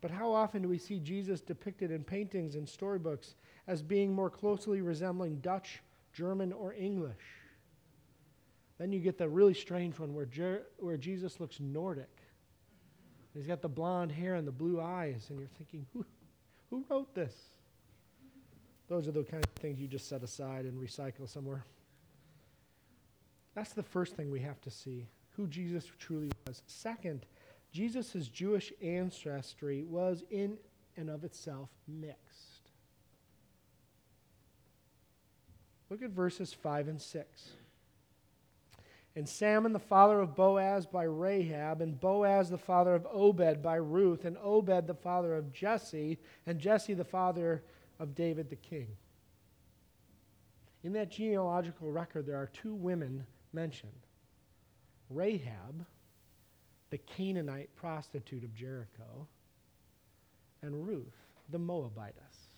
But 0.01 0.12
how 0.12 0.34
often 0.34 0.63
do 0.63 0.67
we 0.67 0.79
see 0.79 1.00
Jesus 1.00 1.41
depicted 1.41 1.91
in 1.91 2.03
paintings 2.03 2.55
and 2.55 2.67
storybooks 2.67 3.36
as 3.67 3.81
being 3.81 4.13
more 4.13 4.29
closely 4.29 4.81
resembling 4.81 5.38
Dutch, 5.38 5.81
German, 6.13 6.51
or 6.51 6.74
English. 6.74 7.24
Then 8.79 8.91
you 8.91 9.00
get 9.00 9.17
the 9.17 9.29
really 9.29 9.53
strange 9.53 10.00
one 10.00 10.13
where, 10.15 10.25
Jer- 10.25 10.63
where 10.79 10.98
Jesus 10.98 11.39
looks 11.39 11.60
Nordic. 11.60 12.10
He's 13.34 13.46
got 13.46 13.62
the 13.62 13.70
blonde 13.70 14.12
hair 14.12 14.36
and 14.36 14.48
the 14.48 14.51
blue 14.51 14.81
eyes, 14.81 15.27
and 15.29 15.39
you're 15.39 15.48
thinking, 15.58 15.86
who, 15.93 16.03
who 16.70 16.84
wrote 16.89 17.13
this? 17.13 17.34
Those 18.89 19.08
are 19.08 19.12
the 19.12 19.24
kind 19.24 19.46
of 19.46 19.51
things 19.62 19.79
you 19.79 19.88
just 19.88 20.10
set 20.10 20.24
aside 20.24 20.65
and 20.65 20.77
recycle 20.77 21.29
somewhere. 21.29 21.63
That's 23.55 23.74
the 23.74 23.84
first 23.84 24.15
thing 24.15 24.31
we 24.31 24.41
have 24.41 24.60
to 24.62 24.72
see 24.72 25.08
who 25.38 25.48
Jesus 25.48 25.89
truly 25.98 26.31
was. 26.46 26.62
Second, 26.67 27.25
Jesus' 27.71 28.27
Jewish 28.27 28.73
ancestry 28.81 29.83
was 29.83 30.23
in 30.29 30.57
and 30.97 31.09
of 31.09 31.23
itself 31.23 31.69
mixed. 31.87 32.71
Look 35.89 36.01
at 36.01 36.11
verses 36.11 36.53
5 36.53 36.87
and 36.87 37.01
6. 37.01 37.49
And 39.15 39.27
Salmon, 39.27 39.73
the 39.73 39.79
father 39.79 40.21
of 40.21 40.35
Boaz 40.35 40.85
by 40.85 41.03
Rahab, 41.03 41.81
and 41.81 41.99
Boaz, 41.99 42.49
the 42.49 42.57
father 42.57 42.95
of 42.95 43.05
Obed 43.11 43.61
by 43.61 43.75
Ruth, 43.75 44.23
and 44.23 44.37
Obed, 44.41 44.87
the 44.87 44.93
father 44.93 45.35
of 45.35 45.51
Jesse, 45.51 46.17
and 46.45 46.59
Jesse, 46.59 46.93
the 46.93 47.03
father 47.03 47.61
of 47.99 48.15
David 48.15 48.49
the 48.49 48.55
king. 48.55 48.87
In 50.83 50.93
that 50.93 51.11
genealogical 51.11 51.91
record, 51.91 52.25
there 52.25 52.37
are 52.37 52.47
two 52.47 52.73
women 52.73 53.25
mentioned 53.51 53.91
Rahab, 55.09 55.85
the 56.91 56.98
Canaanite 57.00 57.74
prostitute 57.75 58.43
of 58.43 58.53
Jericho, 58.53 59.27
and 60.62 60.88
Ruth, 60.88 61.15
the 61.50 61.57
Moabitess. 61.57 62.57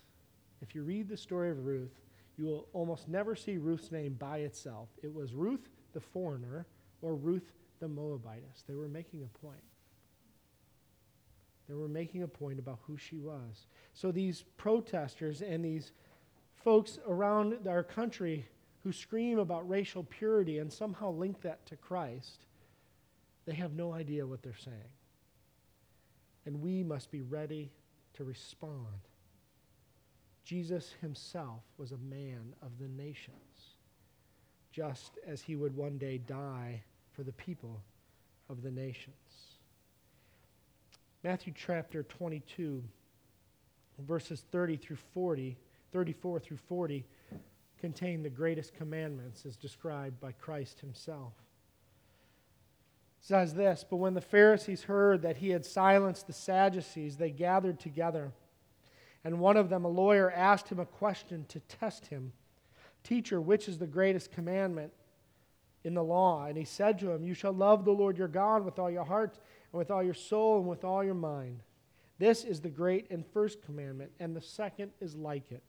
If 0.61 0.75
you 0.75 0.83
read 0.83 1.07
the 1.07 1.15
story 1.15 1.51
of 1.51 1.65
Ruth, 1.65 2.01
you 2.37 2.45
will 2.45 2.67
almost 2.73 3.07
never 3.07 3.35
see 3.35 3.57
Ruth's 3.57 3.91
name 3.91 4.15
by 4.15 4.39
itself. 4.39 4.89
It 5.01 5.13
was 5.13 5.33
Ruth 5.33 5.69
the 5.93 6.01
foreigner 6.01 6.65
or 7.01 7.15
Ruth 7.15 7.53
the 7.79 7.87
Moabitess. 7.87 8.63
They 8.67 8.75
were 8.75 8.87
making 8.87 9.23
a 9.23 9.37
point. 9.37 9.63
They 11.69 11.75
were 11.75 11.87
making 11.87 12.23
a 12.23 12.27
point 12.27 12.59
about 12.59 12.79
who 12.87 12.97
she 12.97 13.17
was. 13.17 13.67
So 13.93 14.11
these 14.11 14.43
protesters 14.57 15.41
and 15.41 15.63
these 15.63 15.91
folks 16.55 16.97
around 17.07 17.67
our 17.67 17.83
country 17.83 18.47
who 18.83 18.91
scream 18.91 19.39
about 19.39 19.69
racial 19.69 20.03
purity 20.03 20.57
and 20.57 20.71
somehow 20.73 21.11
link 21.11 21.41
that 21.41 21.65
to 21.67 21.77
Christ, 21.77 22.45
they 23.45 23.53
have 23.53 23.73
no 23.73 23.93
idea 23.93 24.25
what 24.25 24.41
they're 24.41 24.55
saying. 24.55 24.77
And 26.45 26.61
we 26.61 26.83
must 26.83 27.11
be 27.11 27.21
ready 27.21 27.71
to 28.13 28.23
respond. 28.23 28.87
Jesus 30.43 30.93
himself 31.01 31.61
was 31.77 31.91
a 31.91 31.97
man 31.97 32.53
of 32.61 32.77
the 32.79 32.87
nations, 32.87 33.75
just 34.71 35.17
as 35.25 35.41
he 35.41 35.55
would 35.55 35.75
one 35.75 35.97
day 35.97 36.17
die 36.17 36.83
for 37.11 37.23
the 37.23 37.31
people 37.33 37.81
of 38.49 38.61
the 38.61 38.71
nations. 38.71 39.15
Matthew 41.23 41.53
chapter 41.55 42.03
22, 42.03 42.83
verses 43.99 44.43
30 44.51 44.75
through 44.75 44.97
40, 45.13 45.57
34 45.93 46.39
through 46.39 46.57
40, 46.57 47.05
contain 47.79 48.21
the 48.21 48.29
greatest 48.29 48.73
commandments 48.75 49.45
as 49.45 49.55
described 49.55 50.19
by 50.19 50.33
Christ 50.33 50.81
himself. 50.81 51.33
Says 53.23 53.55
this 53.55 53.83
But 53.89 53.97
when 53.97 54.13
the 54.13 54.21
Pharisees 54.21 54.83
heard 54.83 55.23
that 55.23 55.37
he 55.37 55.49
had 55.49 55.65
silenced 55.65 56.27
the 56.27 56.33
Sadducees, 56.33 57.17
they 57.17 57.31
gathered 57.31 57.79
together 57.79 58.31
and 59.25 59.39
one 59.39 59.55
of 59.57 59.69
them, 59.69 59.85
a 59.85 59.89
lawyer, 59.89 60.29
asked 60.31 60.69
him 60.69 60.79
a 60.79 60.85
question 60.85 61.45
to 61.49 61.59
test 61.61 62.07
him 62.07 62.33
Teacher, 63.03 63.41
which 63.41 63.67
is 63.67 63.77
the 63.77 63.87
greatest 63.87 64.31
commandment? 64.31 64.93
in 65.85 65.93
the 65.93 66.03
law. 66.03 66.45
And 66.45 66.57
he 66.57 66.63
said 66.63 66.97
to 66.99 67.11
him, 67.11 67.25
You 67.25 67.33
shall 67.33 67.51
love 67.51 67.83
the 67.83 67.91
Lord 67.91 68.17
your 68.17 68.27
God 68.29 68.63
with 68.63 68.79
all 68.79 68.89
your 68.89 69.03
heart, 69.03 69.37
and 69.71 69.77
with 69.77 69.91
all 69.91 70.01
your 70.01 70.13
soul, 70.13 70.59
and 70.59 70.67
with 70.67 70.83
all 70.83 71.03
your 71.03 71.13
mind. 71.13 71.59
This 72.19 72.43
is 72.45 72.61
the 72.61 72.69
great 72.69 73.11
and 73.11 73.25
first 73.25 73.61
commandment, 73.61 74.11
and 74.19 74.33
the 74.33 74.41
second 74.41 74.91
is 75.01 75.15
like 75.15 75.51
it. 75.51 75.63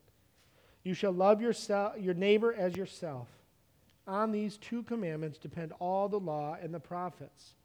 You 0.83 0.93
shall 0.93 1.11
love 1.11 1.41
yourself, 1.41 1.99
your 1.99 2.13
neighbor 2.13 2.53
as 2.53 2.77
yourself. 2.77 3.27
On 4.07 4.31
these 4.31 4.57
two 4.57 4.83
commandments 4.83 5.37
depend 5.37 5.73
all 5.79 6.07
the 6.07 6.19
law 6.19 6.57
and 6.61 6.73
the 6.73 6.79
prophets. 6.79 7.55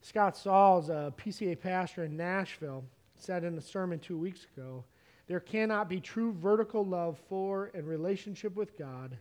Scott 0.00 0.36
Sauls, 0.36 0.88
a 0.88 1.12
PCA 1.16 1.58
pastor 1.58 2.04
in 2.04 2.16
Nashville, 2.16 2.84
said 3.18 3.44
in 3.44 3.56
a 3.56 3.62
sermon 3.62 3.98
two 3.98 4.18
weeks 4.18 4.46
ago 4.56 4.84
there 5.26 5.40
cannot 5.40 5.88
be 5.88 6.00
true 6.00 6.32
vertical 6.32 6.84
love 6.84 7.18
for 7.28 7.70
and 7.74 7.86
relationship 7.86 8.54
with 8.54 8.78
God 8.78 9.16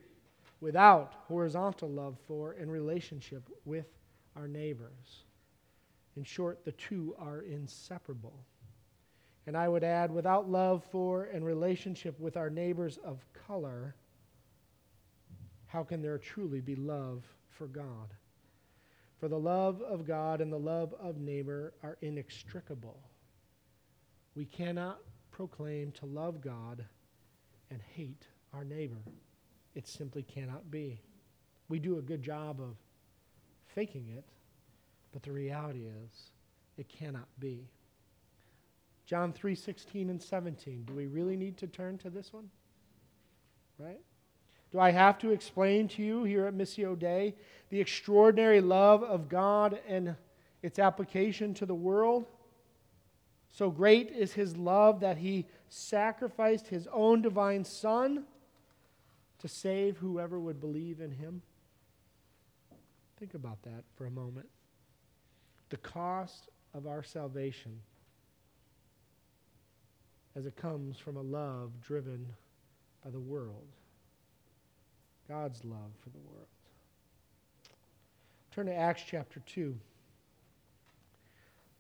without 0.62 1.13
horizontal 1.27 1.89
love 1.89 2.17
for 2.27 2.53
and 2.53 2.72
relationship 2.72 3.50
with 3.65 3.88
our 4.36 4.48
neighbors. 4.48 5.24
In 6.15 6.24
short, 6.24 6.63
the 6.63 6.72
two 6.74 7.15
are 7.20 7.41
inseparable. 7.41 8.46
And 9.48 9.58
I 9.58 9.67
would 9.67 9.84
add, 9.84 10.12
without 10.12 10.50
love 10.50 10.84
for 10.91 11.25
and 11.25 11.46
relationship 11.46 12.20
with 12.20 12.38
our 12.38 12.50
neighbors 12.50 12.98
of 13.03 13.25
color, 13.48 13.96
how 15.75 15.84
can 15.84 16.01
there 16.01 16.17
truly 16.17 16.62
be 16.62 16.74
love 16.77 17.25
for 17.50 17.67
God? 17.67 18.13
For 19.20 19.27
the 19.27 19.38
love 19.38 19.82
of 19.82 20.08
God 20.08 20.39
and 20.39 20.50
the 20.50 20.58
love 20.58 20.96
of 21.01 21.17
neighbor 21.17 21.74
are 21.84 21.98
inextricable. 22.01 22.98
We 24.36 24.46
cannot 24.46 25.00
proclaim 25.32 25.91
to 26.00 26.05
love 26.05 26.39
God 26.39 26.86
and 27.70 27.82
hate 27.94 28.24
our 28.53 28.63
neighbor. 28.63 29.03
It 29.75 29.86
simply 29.86 30.24
cannot 30.24 30.72
be. 30.72 31.01
We 31.67 31.79
do 31.79 31.98
a 31.98 32.01
good 32.01 32.24
job 32.24 32.62
of 32.62 32.77
faking 33.67 34.08
it, 34.15 34.24
but 35.12 35.24
the 35.24 35.34
reality 35.34 35.88
is 35.88 36.32
it 36.77 36.88
cannot 36.88 37.27
be. 37.41 37.67
John 39.05 39.34
3:16 39.34 40.10
and 40.10 40.24
17. 40.24 40.86
Do 40.86 40.94
we 40.94 41.08
really 41.08 41.36
need 41.36 41.58
to 41.58 41.67
turn 41.67 41.98
to 41.98 42.10
this 42.10 42.32
one? 42.32 42.50
Right? 43.77 44.00
Do 44.75 44.82
I 44.82 44.91
have 44.91 45.17
to 45.20 45.32
explain 45.32 45.88
to 45.88 46.03
you 46.03 46.25
here 46.25 46.48
at 46.48 46.53
Missio 46.53 47.00
Dei 47.00 47.34
the 47.70 47.79
extraordinary 47.79 48.60
love 48.60 49.03
of 49.03 49.29
God 49.29 49.79
and 49.88 50.17
its 50.62 50.79
application 50.79 51.53
to 51.53 51.65
the 51.65 51.74
world? 51.74 52.25
So 53.50 53.72
great 53.72 54.12
is 54.12 54.34
his 54.34 54.58
love 54.58 55.00
that 55.00 55.15
he 55.15 55.46
sacrificed 55.70 56.67
his 56.67 56.89
own 56.91 57.22
divine 57.22 57.63
Son 57.63 58.25
to 59.39 59.48
save 59.48 59.96
whoever 59.96 60.41
would 60.41 60.60
believe 60.60 61.00
in 61.00 61.12
him. 61.12 61.41
Think 63.17 63.34
about 63.34 63.62
that 63.63 63.86
for 63.96 64.08
a 64.08 64.12
moment. 64.12 64.50
The 65.70 65.77
cost 65.77 66.50
of 66.74 66.86
our 66.86 67.01
salvation 67.01 67.79
as 70.36 70.46
it 70.46 70.58
comes 70.58 70.98
from 70.98 71.15
a 71.15 71.22
love 71.22 71.72
driven 71.79 72.27
by 73.01 73.12
the 73.12 73.22
world. 73.22 73.70
God's 75.27 75.65
love 75.65 75.91
for 76.03 76.10
the 76.10 76.20
world. 76.20 76.46
Turn 78.51 78.67
to 78.67 78.75
Acts 78.75 79.01
chapter 79.08 79.41
2. 79.48 79.75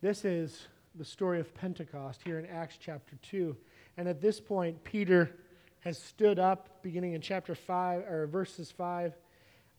This 0.01 0.25
is 0.25 0.67
the 0.95 1.05
story 1.05 1.39
of 1.39 1.53
Pentecost 1.53 2.21
here 2.23 2.39
in 2.39 2.47
Acts 2.47 2.77
chapter 2.79 3.17
2. 3.21 3.55
And 3.97 4.07
at 4.07 4.19
this 4.19 4.39
point, 4.39 4.83
Peter 4.83 5.35
has 5.81 5.99
stood 5.99 6.39
up, 6.39 6.81
beginning 6.81 7.13
in 7.13 7.21
chapter 7.21 7.53
5, 7.53 8.01
or 8.09 8.25
verses 8.25 8.71
5. 8.71 9.13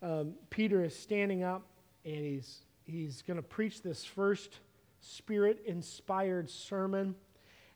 Um, 0.01 0.35
Peter 0.49 0.85
is 0.85 0.97
standing 0.97 1.43
up 1.43 1.67
and 2.05 2.25
he's, 2.25 2.61
he's 2.85 3.23
going 3.23 3.37
to 3.37 3.43
preach 3.43 3.83
this 3.83 4.05
first 4.05 4.61
spirit 5.01 5.63
inspired 5.67 6.49
sermon. 6.49 7.17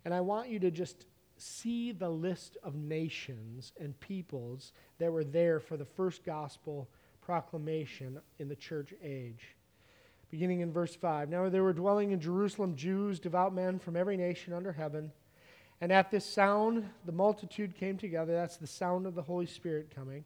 And 0.04 0.14
I 0.14 0.20
want 0.20 0.50
you 0.50 0.61
to 0.61 0.70
just 0.70 1.04
see 1.40 1.92
the 1.92 2.11
list 2.11 2.56
of 2.62 2.75
nations 2.75 3.72
and 3.81 3.98
peoples 4.00 4.72
that 4.98 5.12
were 5.12 5.24
there 5.24 5.61
for 5.61 5.76
the 5.76 5.85
first 5.85 6.24
gospel 6.24 6.88
proclamation 7.20 8.20
in 8.38 8.48
the 8.48 8.57
church 8.57 8.92
age 9.03 9.57
beginning 10.31 10.61
in 10.61 10.72
verse 10.72 10.94
5. 10.94 11.29
Now 11.29 11.48
there 11.48 11.64
were 11.64 11.72
dwelling 11.72 12.12
in 12.12 12.20
Jerusalem 12.20 12.76
Jews, 12.76 13.18
devout 13.18 13.53
men 13.53 13.79
from 13.79 13.96
every 13.96 14.16
nation 14.16 14.53
under 14.53 14.72
heaven. 14.72 15.11
And 15.81 15.92
at 15.92 16.11
this 16.11 16.24
sound, 16.24 16.88
the 17.05 17.12
multitude 17.12 17.74
came 17.74 17.96
together. 17.96 18.33
That's 18.33 18.57
the 18.57 18.66
sound 18.66 19.07
of 19.07 19.14
the 19.14 19.22
Holy 19.22 19.46
Spirit 19.46 19.92
coming. 19.94 20.24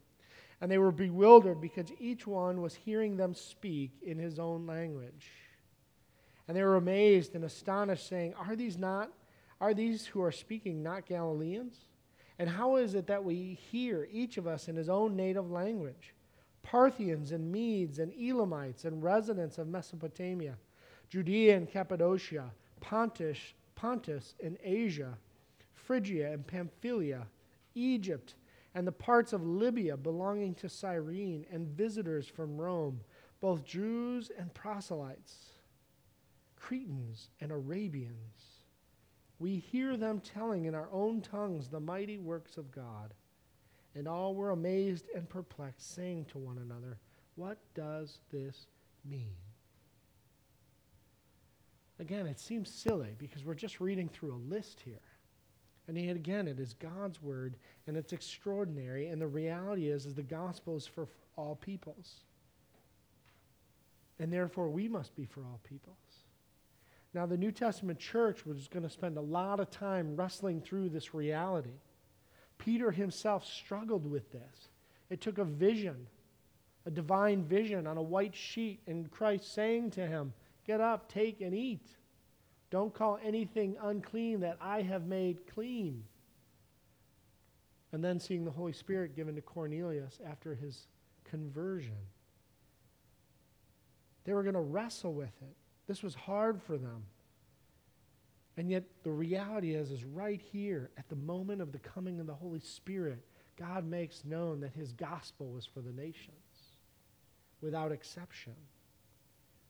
And 0.61 0.71
they 0.71 0.79
were 0.79 0.93
bewildered 0.93 1.61
because 1.61 1.93
each 1.99 2.27
one 2.27 2.61
was 2.61 2.75
hearing 2.75 3.17
them 3.17 3.35
speak 3.35 3.93
in 4.03 4.19
his 4.19 4.39
own 4.39 4.67
language. 4.67 5.31
And 6.47 6.57
they 6.57 6.63
were 6.63 6.77
amazed 6.77 7.35
and 7.35 7.45
astonished, 7.45 8.07
saying, 8.09 8.35
Are 8.35 8.57
these 8.57 8.77
not, 8.77 9.11
are 9.61 9.75
these 9.75 10.07
who 10.07 10.23
are 10.23 10.33
speaking 10.33 10.83
not 10.83 11.07
Galileans? 11.07 11.77
And 12.39 12.51
how 12.51 12.77
is 12.77 12.95
it 12.95 13.07
that 13.07 13.25
we 13.25 13.59
hear 13.71 14.09
each 14.11 14.37
of 14.37 14.47
us 14.47 14.69
in 14.69 14.77
his 14.77 14.89
own 14.89 15.17
native 15.17 15.51
language? 15.51 16.15
Parthians 16.63 17.31
and 17.33 17.53
Medes 17.53 17.99
and 17.99 18.13
Elamites 18.15 18.85
and 18.85 19.03
residents 19.03 19.59
of 19.59 19.69
Mesopotamia, 19.69 20.57
Judea 21.11 21.57
and 21.57 21.69
Cappadocia, 21.69 22.51
Pontus, 22.81 23.39
Pontus 23.75 24.35
and 24.43 24.57
Asia, 24.65 25.17
Phrygia 25.75 26.33
and 26.33 26.47
Pamphylia, 26.47 27.27
Egypt, 27.75 28.35
and 28.75 28.87
the 28.87 28.93
parts 28.93 29.33
of 29.33 29.47
Libya 29.47 29.97
belonging 29.97 30.55
to 30.57 30.69
Cyrene, 30.69 31.47
and 31.53 31.69
visitors 31.69 32.27
from 32.27 32.57
Rome, 32.57 33.01
both 33.41 33.65
Jews 33.65 34.33
and 34.37 34.53
proselytes, 34.53 35.51
Cretans 36.57 37.29
and 37.41 37.53
Arabians. 37.53 38.54
We 39.45 39.57
hear 39.57 39.99
them 39.99 40.21
telling 40.21 40.65
in 40.65 40.75
our 40.75 40.89
own 40.91 41.21
tongues 41.21 41.69
the 41.69 41.79
mighty 41.79 42.17
works 42.17 42.57
of 42.57 42.71
God. 42.71 43.13
And 43.95 44.09
all 44.09 44.35
were 44.35 44.53
amazed 44.53 45.05
and 45.15 45.29
perplexed, 45.29 45.95
saying 45.95 46.25
to 46.31 46.39
one 46.39 46.57
another, 46.57 46.97
What 47.35 47.59
does 47.75 48.21
this 48.33 48.69
mean? 49.05 49.37
Again, 52.01 52.27
it 52.27 52.41
seems 52.41 52.71
silly 52.71 53.17
because 53.19 53.45
we're 53.45 53.53
just 53.53 53.83
reading 53.83 54.09
through 54.09 54.33
a 54.33 54.49
list 54.51 54.81
here. 54.83 54.95
And 55.89 55.99
yet 55.99 56.17
again, 56.17 56.49
it 56.49 56.59
is 56.59 56.73
God's 56.73 57.21
word 57.21 57.57
and 57.87 57.99
it's 57.99 58.15
extraordinary. 58.15 59.09
And 59.09 59.21
the 59.21 59.27
reality 59.27 59.91
is, 59.91 60.07
is 60.07 60.15
the 60.15 60.23
gospel 60.23 60.75
is 60.75 60.87
for 60.87 61.07
all 61.37 61.57
peoples. 61.57 62.21
And 64.19 64.33
therefore, 64.33 64.71
we 64.71 64.89
must 64.89 65.15
be 65.15 65.27
for 65.27 65.43
all 65.43 65.61
peoples. 65.65 65.99
Now, 67.15 67.27
the 67.27 67.37
New 67.37 67.53
Testament 67.53 68.01
church 68.01 68.45
was 68.45 68.67
going 68.67 68.83
to 68.83 68.91
spend 68.91 69.17
a 69.17 69.23
lot 69.23 69.61
of 69.61 69.71
time 69.71 70.17
wrestling 70.17 70.61
through 70.61 70.89
this 70.89 71.15
reality. 71.15 71.79
Peter 72.59 72.91
himself 72.91 73.47
struggled 73.47 74.05
with 74.05 74.33
this. 74.33 74.69
It 75.11 75.21
took 75.21 75.39
a 75.39 75.45
vision, 75.45 76.09
a 76.87 76.91
divine 76.91 77.45
vision 77.45 77.87
on 77.87 77.99
a 77.99 78.03
white 78.03 78.35
sheet, 78.35 78.81
and 78.89 79.09
Christ 79.13 79.55
saying 79.55 79.93
to 79.93 80.05
him, 80.05 80.33
Get 80.67 80.81
up, 80.81 81.09
take, 81.09 81.41
and 81.41 81.55
eat. 81.55 81.87
Don't 82.71 82.93
call 82.93 83.21
anything 83.23 83.77
unclean 83.81 84.41
that 84.41 84.57
I 84.61 84.83
have 84.83 85.07
made 85.07 85.47
clean. 85.47 86.03
And 87.93 88.03
then 88.03 88.19
seeing 88.19 88.45
the 88.45 88.51
Holy 88.51 88.73
Spirit 88.73 89.15
given 89.15 89.37
to 89.37 89.41
Cornelius 89.41 90.19
after 90.29 90.57
his 90.57 90.89
conversion. 91.23 91.95
They 94.25 94.33
were 94.33 94.43
going 94.43 94.55
to 94.55 94.61
wrestle 94.61 95.13
with 95.15 95.35
it. 95.43 95.55
This 95.87 96.03
was 96.03 96.15
hard 96.15 96.63
for 96.63 96.79
them. 96.79 97.05
And 98.57 98.71
yet, 98.71 98.85
the 99.03 99.11
reality 99.11 99.75
is, 99.75 99.91
is 99.91 100.05
right 100.05 100.41
here 100.41 100.91
at 100.97 101.09
the 101.09 101.17
moment 101.17 101.61
of 101.61 101.73
the 101.73 101.79
coming 101.79 102.21
of 102.21 102.27
the 102.27 102.35
Holy 102.35 102.61
Spirit, 102.61 103.25
God 103.59 103.85
makes 103.85 104.25
known 104.25 104.61
that 104.61 104.73
his 104.73 104.93
gospel 104.93 105.51
was 105.51 105.67
for 105.67 105.81
the 105.81 105.93
nations 105.93 106.39
without 107.61 107.93
exception. 107.93 108.55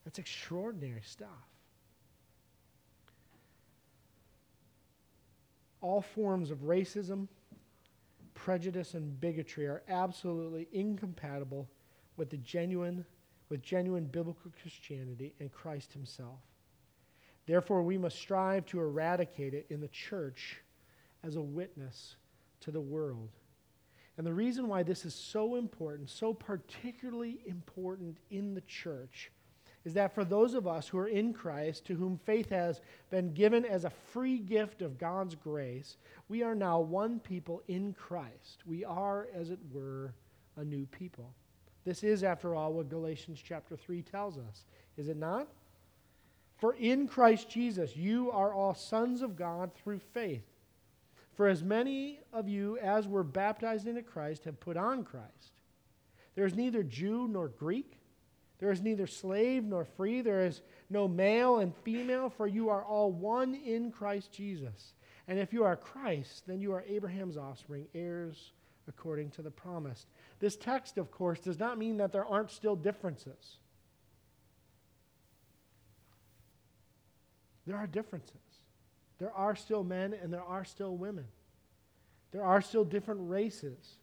That's 0.03 0.19
extraordinary 0.19 1.01
stuff. 1.03 1.29
All 5.81 6.01
forms 6.01 6.51
of 6.51 6.59
racism, 6.59 7.27
prejudice, 8.33 8.93
and 8.93 9.19
bigotry 9.19 9.67
are 9.67 9.83
absolutely 9.87 10.67
incompatible 10.71 11.67
with 12.17 12.29
the 12.29 12.37
genuine, 12.37 13.05
with 13.49 13.61
genuine 13.61 14.05
biblical 14.05 14.51
Christianity 14.61 15.33
and 15.39 15.51
Christ 15.51 15.93
himself. 15.93 16.39
Therefore, 17.45 17.83
we 17.83 17.97
must 17.97 18.17
strive 18.17 18.65
to 18.67 18.79
eradicate 18.79 19.53
it 19.53 19.67
in 19.69 19.81
the 19.81 19.87
church 19.87 20.61
as 21.23 21.35
a 21.35 21.41
witness 21.41 22.15
to 22.61 22.71
the 22.71 22.81
world. 22.81 23.29
And 24.17 24.25
the 24.25 24.33
reason 24.33 24.67
why 24.67 24.83
this 24.83 25.05
is 25.05 25.13
so 25.13 25.55
important, 25.55 26.09
so 26.09 26.33
particularly 26.33 27.41
important 27.45 28.17
in 28.31 28.53
the 28.53 28.61
church, 28.61 29.31
is 29.83 29.93
that 29.93 30.15
for 30.15 30.25
those 30.25 30.55
of 30.55 30.65
us 30.65 30.87
who 30.87 30.97
are 30.97 31.07
in 31.07 31.31
Christ, 31.31 31.85
to 31.85 31.95
whom 31.95 32.17
faith 32.17 32.49
has 32.49 32.81
been 33.11 33.33
given 33.33 33.65
as 33.65 33.85
a 33.85 33.91
free 33.91 34.39
gift 34.39 34.81
of 34.81 34.97
God's 34.97 35.35
grace, 35.35 35.97
we 36.27 36.41
are 36.41 36.55
now 36.55 36.79
one 36.79 37.19
people 37.19 37.61
in 37.67 37.93
Christ. 37.93 38.63
We 38.65 38.83
are, 38.83 39.27
as 39.35 39.51
it 39.51 39.59
were, 39.71 40.13
a 40.55 40.63
new 40.63 40.87
people. 40.87 41.31
This 41.85 42.03
is, 42.03 42.23
after 42.23 42.55
all, 42.55 42.73
what 42.73 42.89
Galatians 42.89 43.41
chapter 43.43 43.77
3 43.77 44.01
tells 44.01 44.37
us, 44.37 44.65
is 44.97 45.07
it 45.07 45.17
not? 45.17 45.47
For 46.57 46.73
in 46.73 47.07
Christ 47.07 47.49
Jesus 47.49 47.95
you 47.95 48.31
are 48.31 48.53
all 48.53 48.73
sons 48.73 49.21
of 49.21 49.35
God 49.35 49.71
through 49.75 49.99
faith. 49.99 50.45
For 51.35 51.47
as 51.47 51.63
many 51.63 52.19
of 52.31 52.47
you 52.47 52.77
as 52.77 53.07
were 53.07 53.23
baptized 53.23 53.87
into 53.87 54.01
Christ 54.01 54.45
have 54.45 54.59
put 54.59 54.77
on 54.77 55.03
Christ. 55.03 55.53
There 56.35 56.45
is 56.45 56.55
neither 56.55 56.81
Jew 56.81 57.27
nor 57.27 57.49
Greek. 57.49 57.99
There 58.59 58.71
is 58.71 58.81
neither 58.81 59.05
slave 59.05 59.65
nor 59.65 59.83
free. 59.83 60.21
There 60.21 60.45
is 60.45 60.61
no 60.89 61.09
male 61.09 61.59
and 61.59 61.75
female, 61.83 62.29
for 62.29 62.47
you 62.47 62.69
are 62.69 62.83
all 62.83 63.11
one 63.11 63.53
in 63.53 63.91
Christ 63.91 64.31
Jesus. 64.31 64.93
And 65.27 65.37
if 65.37 65.51
you 65.51 65.65
are 65.65 65.75
Christ, 65.75 66.43
then 66.47 66.61
you 66.61 66.71
are 66.71 66.85
Abraham's 66.87 67.37
offspring, 67.37 67.87
heirs 67.93 68.53
according 68.87 69.31
to 69.31 69.41
the 69.41 69.51
promise. 69.51 70.05
This 70.39 70.55
text, 70.55 70.97
of 70.97 71.11
course, 71.11 71.39
does 71.39 71.59
not 71.59 71.77
mean 71.77 71.97
that 71.97 72.11
there 72.11 72.25
aren't 72.25 72.51
still 72.51 72.75
differences. 72.75 73.57
There 77.65 77.77
are 77.77 77.87
differences. 77.87 78.35
There 79.17 79.31
are 79.31 79.55
still 79.55 79.83
men 79.83 80.13
and 80.13 80.31
there 80.31 80.43
are 80.43 80.65
still 80.65 80.97
women. 80.97 81.25
There 82.31 82.43
are 82.43 82.61
still 82.61 82.83
different 82.83 83.21
races 83.29 83.97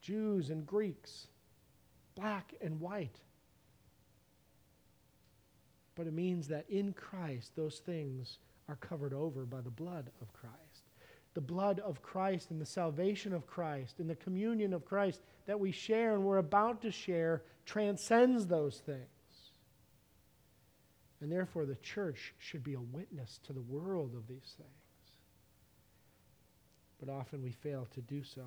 Jews 0.00 0.50
and 0.50 0.66
Greeks, 0.66 1.28
black 2.14 2.54
and 2.60 2.80
white. 2.80 3.20
But 5.94 6.06
it 6.06 6.12
means 6.12 6.48
that 6.48 6.68
in 6.68 6.92
Christ, 6.92 7.52
those 7.56 7.78
things 7.78 8.38
are 8.68 8.76
covered 8.76 9.14
over 9.14 9.44
by 9.44 9.60
the 9.60 9.70
blood 9.70 10.10
of 10.20 10.32
Christ. 10.32 10.54
The 11.34 11.40
blood 11.40 11.80
of 11.80 12.00
Christ 12.00 12.50
and 12.50 12.60
the 12.60 12.66
salvation 12.66 13.32
of 13.32 13.46
Christ 13.46 13.98
and 13.98 14.08
the 14.08 14.14
communion 14.14 14.72
of 14.72 14.84
Christ 14.84 15.20
that 15.46 15.58
we 15.58 15.72
share 15.72 16.14
and 16.14 16.24
we're 16.24 16.38
about 16.38 16.82
to 16.82 16.90
share 16.90 17.42
transcends 17.66 18.46
those 18.46 18.78
things. 18.78 19.08
And 21.20 21.32
therefore, 21.32 21.64
the 21.64 21.76
church 21.76 22.34
should 22.38 22.62
be 22.62 22.74
a 22.74 22.80
witness 22.80 23.40
to 23.44 23.52
the 23.52 23.62
world 23.62 24.14
of 24.14 24.26
these 24.28 24.54
things. 24.56 24.68
But 27.00 27.08
often 27.08 27.42
we 27.42 27.50
fail 27.50 27.88
to 27.94 28.00
do 28.00 28.22
so. 28.22 28.42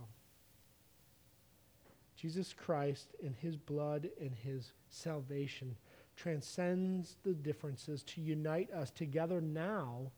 Jesus 2.15 2.53
Christ 2.53 3.15
and 3.23 3.35
his 3.35 3.55
blood 3.55 4.09
and 4.19 4.33
his 4.33 4.71
salvation 4.89 5.75
transcends 6.15 7.17
the 7.23 7.33
differences 7.33 8.03
to 8.03 8.21
unite 8.21 8.71
us 8.71 8.89
together 8.89 9.39
now 9.39 10.11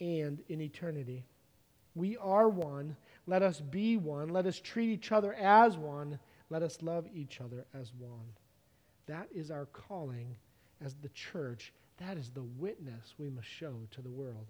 and 0.00 0.42
in 0.48 0.60
eternity. 0.60 1.24
We 1.96 2.16
are 2.18 2.48
one. 2.48 2.94
Let 3.26 3.42
us 3.42 3.60
be 3.60 3.96
one. 3.96 4.28
Let 4.28 4.46
us 4.46 4.60
treat 4.60 4.90
each 4.90 5.10
other 5.10 5.34
as 5.34 5.76
one. 5.76 6.20
Let 6.50 6.62
us 6.62 6.78
love 6.82 7.06
each 7.12 7.40
other 7.40 7.66
as 7.74 7.90
one. 7.98 8.28
That 9.06 9.26
is 9.34 9.50
our 9.50 9.66
calling 9.66 10.36
as 10.84 10.94
the 10.94 11.08
church, 11.08 11.72
that 11.98 12.18
is 12.18 12.30
the 12.30 12.42
witness 12.42 13.14
we 13.18 13.30
must 13.30 13.48
show 13.48 13.74
to 13.92 14.02
the 14.02 14.10
world. 14.10 14.46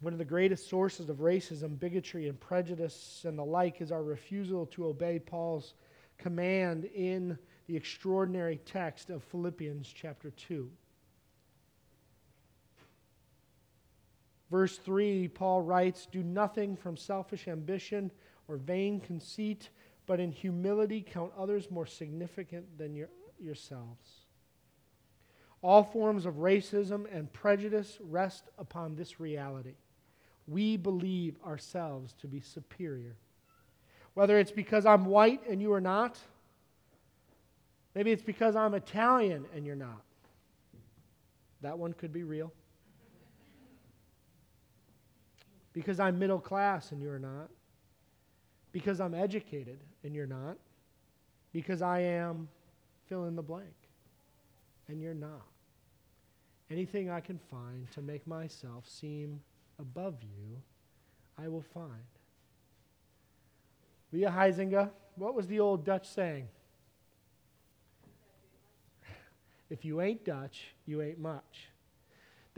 One 0.00 0.12
of 0.12 0.18
the 0.18 0.24
greatest 0.24 0.68
sources 0.68 1.08
of 1.08 1.16
racism, 1.16 1.80
bigotry, 1.80 2.28
and 2.28 2.38
prejudice 2.38 3.24
and 3.26 3.38
the 3.38 3.44
like 3.44 3.80
is 3.80 3.90
our 3.90 4.02
refusal 4.02 4.66
to 4.66 4.86
obey 4.86 5.18
Paul's 5.18 5.74
command 6.18 6.84
in 6.84 7.36
the 7.66 7.76
extraordinary 7.76 8.60
text 8.64 9.10
of 9.10 9.24
Philippians 9.24 9.92
chapter 9.92 10.30
2. 10.30 10.70
Verse 14.50 14.78
3, 14.78 15.28
Paul 15.28 15.62
writes, 15.62 16.06
Do 16.10 16.22
nothing 16.22 16.76
from 16.76 16.96
selfish 16.96 17.48
ambition 17.48 18.10
or 18.48 18.56
vain 18.56 19.00
conceit, 19.00 19.68
but 20.06 20.20
in 20.20 20.32
humility 20.32 21.04
count 21.06 21.32
others 21.38 21.70
more 21.70 21.86
significant 21.86 22.78
than 22.78 22.94
your, 22.94 23.08
yourselves. 23.38 24.24
All 25.60 25.82
forms 25.82 26.24
of 26.24 26.34
racism 26.36 27.04
and 27.14 27.30
prejudice 27.32 27.98
rest 28.00 28.44
upon 28.58 28.94
this 28.94 29.20
reality. 29.20 29.74
We 30.46 30.76
believe 30.76 31.36
ourselves 31.44 32.14
to 32.20 32.26
be 32.26 32.40
superior. 32.40 33.16
Whether 34.14 34.38
it's 34.38 34.50
because 34.50 34.86
I'm 34.86 35.04
white 35.04 35.46
and 35.48 35.60
you 35.60 35.72
are 35.74 35.80
not, 35.80 36.18
maybe 37.94 38.12
it's 38.12 38.22
because 38.22 38.56
I'm 38.56 38.74
Italian 38.74 39.44
and 39.54 39.66
you're 39.66 39.76
not. 39.76 40.02
That 41.60 41.78
one 41.78 41.92
could 41.92 42.12
be 42.12 42.22
real. 42.22 42.52
Because 45.78 46.00
I'm 46.00 46.18
middle 46.18 46.40
class 46.40 46.90
and 46.90 47.00
you're 47.00 47.20
not. 47.20 47.50
Because 48.72 49.00
I'm 49.00 49.14
educated 49.14 49.78
and 50.02 50.12
you're 50.12 50.26
not. 50.26 50.56
Because 51.52 51.82
I 51.82 52.00
am 52.00 52.48
fill 53.08 53.26
in 53.26 53.36
the 53.36 53.42
blank. 53.42 53.76
And 54.88 55.00
you're 55.00 55.14
not. 55.14 55.46
Anything 56.68 57.10
I 57.10 57.20
can 57.20 57.38
find 57.38 57.88
to 57.92 58.02
make 58.02 58.26
myself 58.26 58.88
seem 58.88 59.38
above 59.78 60.16
you, 60.20 60.56
I 61.40 61.46
will 61.46 61.62
find. 61.62 61.92
Leah 64.10 64.34
Heisinger, 64.36 64.90
what 65.14 65.36
was 65.36 65.46
the 65.46 65.60
old 65.60 65.84
Dutch 65.84 66.08
saying? 66.08 66.48
if 69.70 69.84
you 69.84 70.00
ain't 70.00 70.24
Dutch, 70.24 70.74
you 70.86 71.02
ain't 71.02 71.20
much. 71.20 71.68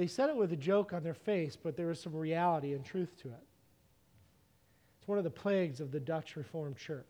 They 0.01 0.07
said 0.07 0.31
it 0.31 0.37
with 0.37 0.51
a 0.51 0.57
joke 0.57 0.95
on 0.95 1.03
their 1.03 1.13
face, 1.13 1.59
but 1.63 1.77
there 1.77 1.89
was 1.89 2.01
some 2.01 2.17
reality 2.17 2.73
and 2.73 2.83
truth 2.83 3.15
to 3.21 3.29
it. 3.29 3.47
It's 4.99 5.07
one 5.07 5.19
of 5.19 5.25
the 5.25 5.31
plagues 5.31 5.79
of 5.79 5.93
the 5.93 6.01
Dutch 6.01 6.37
Reformed 6.37 6.79
Church 6.79 7.05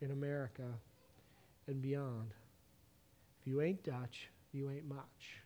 in 0.00 0.10
America 0.10 0.64
and 1.68 1.80
beyond 1.80 2.32
If 3.40 3.46
you 3.46 3.60
ain't 3.60 3.84
Dutch, 3.84 4.30
you 4.50 4.68
ain't 4.68 4.88
much. 4.88 5.42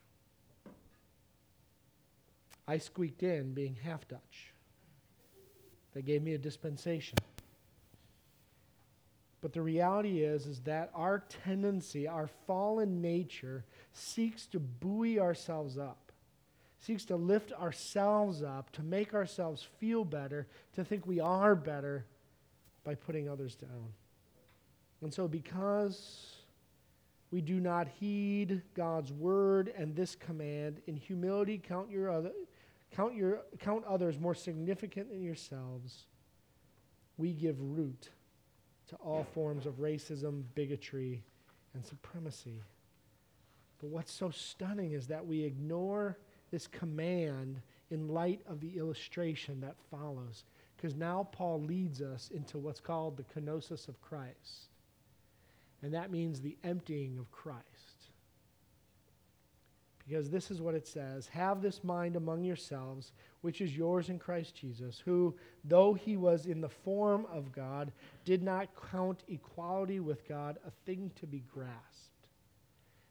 I 2.67 2.79
squeaked 2.79 3.23
in 3.23 3.53
being 3.53 3.77
half 3.77 4.09
Dutch. 4.09 4.55
They 5.93 6.01
gave 6.01 6.23
me 6.23 6.33
a 6.33 6.39
dispensation. 6.39 7.19
But 9.43 9.53
the 9.53 9.61
reality 9.61 10.23
is 10.23 10.47
is 10.47 10.61
that 10.61 10.91
our 10.95 11.23
tendency, 11.45 12.09
our 12.09 12.31
fallen 12.47 13.03
nature 13.03 13.67
seeks 13.93 14.47
to 14.47 14.59
buoy 14.59 15.21
ourselves 15.21 15.77
up. 15.77 16.02
Seeks 16.83 17.05
to 17.07 17.17
lift 17.17 17.53
ourselves 17.53 18.43
up, 18.43 18.71
to 18.73 18.83
make 18.83 19.15
ourselves 19.15 19.67
feel 19.79 20.05
better, 20.05 20.47
to 20.75 20.85
think 20.85 21.07
we 21.07 21.21
are 21.21 21.55
better 21.55 22.05
by 22.85 22.95
putting 22.95 23.29
others 23.29 23.55
down. 23.55 23.95
And 25.01 25.15
so 25.15 25.27
because 25.27 26.43
we 27.33 27.41
do 27.41 27.59
not 27.59 27.89
heed 27.89 28.61
God's 28.75 29.11
word 29.11 29.73
and 29.77 29.97
this 29.97 30.15
command. 30.15 30.83
In 30.87 30.97
humility, 30.97 31.61
count 31.67 31.91
your 31.91 32.11
other, 32.11 32.31
count 32.95 33.15
your 33.15 33.41
count 33.59 33.85
others 33.87 34.19
more 34.21 34.35
significant 34.35 35.11
than 35.11 35.23
yourselves. 35.23 36.05
We 37.17 37.33
give 37.33 37.57
root 37.59 38.11
to 38.91 38.97
all 38.97 39.25
forms 39.33 39.65
of 39.65 39.77
racism, 39.77 40.43
bigotry, 40.55 41.23
and 41.73 41.83
supremacy. 41.83 42.61
But 43.81 43.89
what's 43.89 44.13
so 44.13 44.31
stunning 44.31 44.93
is 44.93 45.07
that 45.07 45.27
we 45.27 45.43
ignore 45.43 46.19
this 46.53 46.69
command 46.69 47.61
in 47.91 48.07
light 48.07 48.43
of 48.47 48.61
the 48.61 48.79
illustration 48.79 49.61
that 49.63 49.75
follows. 49.91 50.45
Because 50.77 50.95
now 50.95 51.29
Paul 51.33 51.63
leads 51.63 52.01
us 52.01 52.31
into 52.33 52.59
what's 52.59 52.81
called 52.81 53.17
the 53.17 53.25
kenosis 53.25 53.89
of 53.89 54.01
Christ 54.01 54.69
and 55.83 55.93
that 55.93 56.11
means 56.11 56.41
the 56.41 56.57
emptying 56.63 57.19
of 57.19 57.31
Christ. 57.31 57.67
Because 59.99 60.31
this 60.31 60.51
is 60.51 60.61
what 60.61 60.75
it 60.75 60.87
says 60.87 61.29
Have 61.29 61.61
this 61.61 61.85
mind 61.85 62.17
among 62.17 62.45
yourselves, 62.45 63.13
which 63.41 63.61
is 63.61 63.77
yours 63.77 64.09
in 64.09 64.19
Christ 64.19 64.55
Jesus, 64.55 65.01
who, 65.05 65.35
though 65.65 65.95
he 65.95 66.17
was 66.17 66.47
in 66.47 66.61
the 66.61 66.69
form 66.69 67.27
of 67.33 67.53
God, 67.53 67.93
did 68.25 68.43
not 68.43 68.69
count 68.91 69.25
equality 69.29 70.01
with 70.01 70.27
God 70.29 70.59
a 70.67 70.71
thing 70.87 71.11
to 71.17 71.27
be 71.27 71.45
grasped. 71.53 71.79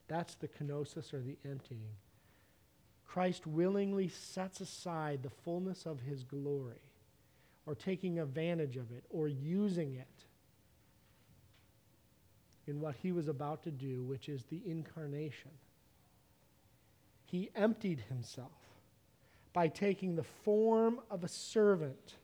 That's 0.07 0.35
the 0.35 0.47
kenosis 0.47 1.13
or 1.13 1.21
the 1.21 1.37
emptying. 1.45 1.95
Christ 3.11 3.45
willingly 3.45 4.07
sets 4.07 4.61
aside 4.61 5.21
the 5.21 5.29
fullness 5.29 5.85
of 5.85 5.99
his 5.99 6.23
glory, 6.23 6.79
or 7.65 7.75
taking 7.75 8.19
advantage 8.19 8.77
of 8.77 8.89
it, 8.93 9.03
or 9.09 9.27
using 9.27 9.95
it 9.95 10.07
in 12.67 12.79
what 12.79 12.95
he 12.95 13.11
was 13.11 13.27
about 13.27 13.63
to 13.63 13.71
do, 13.71 14.01
which 14.03 14.29
is 14.29 14.45
the 14.45 14.61
incarnation. 14.65 15.51
He 17.25 17.51
emptied 17.53 18.01
himself 18.07 18.51
by 19.51 19.67
taking 19.67 20.15
the 20.15 20.23
form 20.23 21.01
of 21.09 21.25
a 21.25 21.27
servant, 21.27 22.15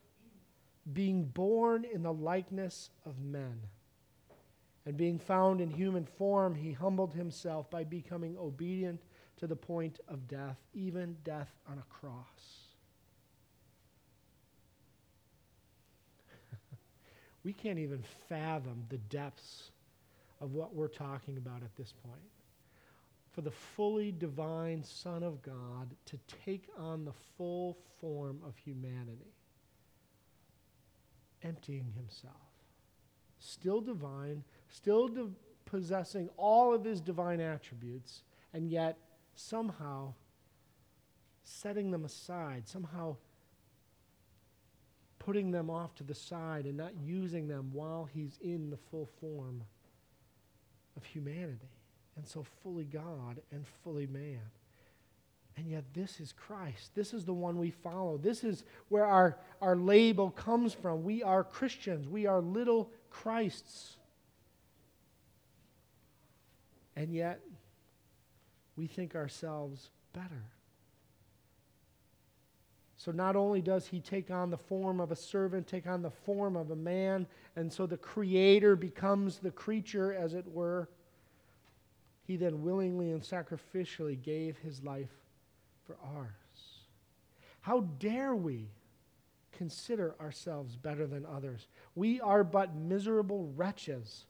being 0.94 1.26
born 1.26 1.84
in 1.84 2.02
the 2.02 2.14
likeness 2.14 2.92
of 3.06 3.20
men. 3.20 3.60
And 4.86 4.96
being 4.96 5.20
found 5.20 5.60
in 5.60 5.70
human 5.70 6.06
form, 6.06 6.56
he 6.56 6.72
humbled 6.72 7.14
himself 7.14 7.70
by 7.70 7.84
becoming 7.84 8.38
obedient 8.38 9.02
to 9.38 9.48
the 9.48 9.56
point 9.56 10.00
of 10.08 10.28
death, 10.28 10.58
even 10.74 11.16
death 11.24 11.52
on 11.70 11.78
a 11.78 11.84
cross. 11.94 12.66
we 17.44 17.54
can't 17.54 17.80
even 17.80 18.04
fathom 18.28 18.84
the 18.90 18.98
depths 18.98 19.72
of 20.42 20.54
what 20.54 20.74
we're 20.76 20.88
talking 20.88 21.38
about 21.38 21.64
at 21.64 21.76
this 21.76 21.94
point. 22.04 22.22
For 23.32 23.42
the 23.42 23.52
fully 23.52 24.12
divine 24.12 24.84
Son 24.84 25.22
of 25.22 25.44
God 25.44 25.96
to 26.08 26.20
take 26.44 26.68
on 26.76 27.06
the 27.06 27.14
full 27.38 27.78
form 28.02 28.40
of 28.44 28.58
humanity, 28.58 29.36
emptying 31.44 31.94
himself, 31.96 32.34
still 33.38 33.80
divine, 33.80 34.44
still 34.70 35.08
possessing 35.66 36.30
all 36.36 36.74
of 36.74 36.84
his 36.84 37.00
divine 37.00 37.40
attributes, 37.40 38.24
and 38.54 38.72
yet 38.72 38.98
somehow 39.38 40.14
setting 41.44 41.92
them 41.92 42.06
aside, 42.06 42.68
somehow 42.68 43.16
putting 45.20 45.52
them 45.52 45.70
off 45.70 45.96
to 45.96 46.04
the 46.04 46.16
side 46.16 46.66
and 46.66 46.78
not 46.78 46.92
using 47.04 47.48
them 47.48 47.70
while 47.74 48.08
he's 48.14 48.38
in 48.42 48.70
the 48.70 48.78
full 48.78 49.08
form 49.20 49.64
of 50.96 51.04
humanity. 51.06 51.70
And 52.16 52.28
so 52.28 52.46
fully 52.64 52.86
God 52.86 53.40
and 53.52 53.66
fully 53.84 54.08
man. 54.08 54.42
And 55.56 55.68
yet, 55.68 55.86
this 55.94 56.20
is 56.20 56.32
Christ. 56.34 56.92
This 56.94 57.14
is 57.14 57.26
the 57.26 57.34
one 57.34 57.58
we 57.58 57.72
follow. 57.72 58.18
This 58.18 58.44
is 58.44 58.64
where 58.90 59.06
our, 59.06 59.38
our 59.60 59.76
label 59.76 60.30
comes 60.30 60.74
from. 60.74 61.04
We 61.04 61.24
are 61.24 61.44
Christians. 61.44 62.08
We 62.08 62.28
are 62.28 62.42
little 62.42 62.92
Christs. 63.10 63.98
And 66.96 67.12
yet, 67.12 67.42
we 68.78 68.88
think 68.88 69.16
ourselves 69.16 69.90
better. 70.14 70.44
So 72.98 73.12
not 73.12 73.36
only 73.36 73.62
does 73.62 73.88
he 73.88 74.00
take 74.00 74.32
on 74.32 74.50
the 74.50 74.58
form 74.58 75.00
of 75.00 75.12
a 75.12 75.16
servant, 75.16 75.68
take 75.68 75.88
on 75.88 76.02
the 76.02 76.10
form 76.10 76.56
of 76.56 76.72
a 76.72 76.76
man, 76.76 77.28
and 77.56 77.72
so 77.72 77.86
the 77.86 77.98
creator 77.98 78.76
becomes 78.76 79.38
the 79.38 79.52
creature, 79.52 80.14
as 80.14 80.34
it 80.34 80.48
were, 80.48 80.90
he 82.26 82.36
then 82.36 82.64
willingly 82.64 83.12
and 83.12 83.22
sacrificially 83.22 84.22
gave 84.22 84.58
his 84.58 84.84
life 84.84 85.14
for 85.86 85.96
ours. 86.04 86.32
How 87.62 87.82
dare 88.00 88.36
we 88.36 88.68
consider 89.52 90.16
ourselves 90.20 90.76
better 90.76 91.08
than 91.08 91.26
others? 91.26 91.68
We 91.96 92.20
are 92.20 92.44
but 92.44 92.76
miserable 92.76 93.52
wretches 93.56 94.26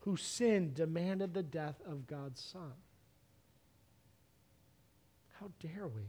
whose 0.00 0.22
sin 0.22 0.72
demanded 0.74 1.34
the 1.34 1.42
death 1.42 1.80
of 1.86 2.06
God's 2.06 2.40
Son. 2.40 2.72
How 5.40 5.48
dare 5.58 5.88
we? 5.88 6.02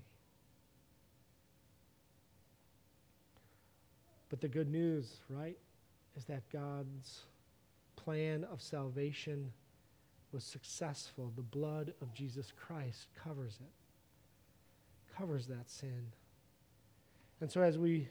But 4.29 4.41
the 4.41 4.49
good 4.49 4.69
news, 4.69 5.21
right, 5.29 5.57
is 6.17 6.25
that 6.25 6.43
God's 6.51 7.21
plan 7.95 8.45
of 8.51 8.61
salvation 8.61 9.53
was 10.33 10.43
successful. 10.43 11.31
The 11.35 11.41
blood 11.41 11.93
of 12.01 12.13
Jesus 12.13 12.51
Christ 12.55 13.07
covers 13.23 13.57
it, 13.61 15.17
covers 15.17 15.47
that 15.47 15.69
sin. 15.69 16.11
And 17.39 17.49
so 17.49 17.61
as 17.61 17.77
we 17.77 18.09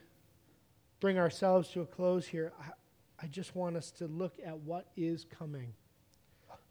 bring 1.00 1.18
ourselves 1.18 1.68
to 1.70 1.82
a 1.82 1.86
close 1.86 2.26
here, 2.26 2.52
I, 2.60 3.24
I 3.24 3.26
just 3.26 3.54
want 3.54 3.76
us 3.76 3.90
to 3.92 4.06
look 4.06 4.34
at 4.44 4.58
what 4.60 4.86
is 4.96 5.24
coming 5.24 5.74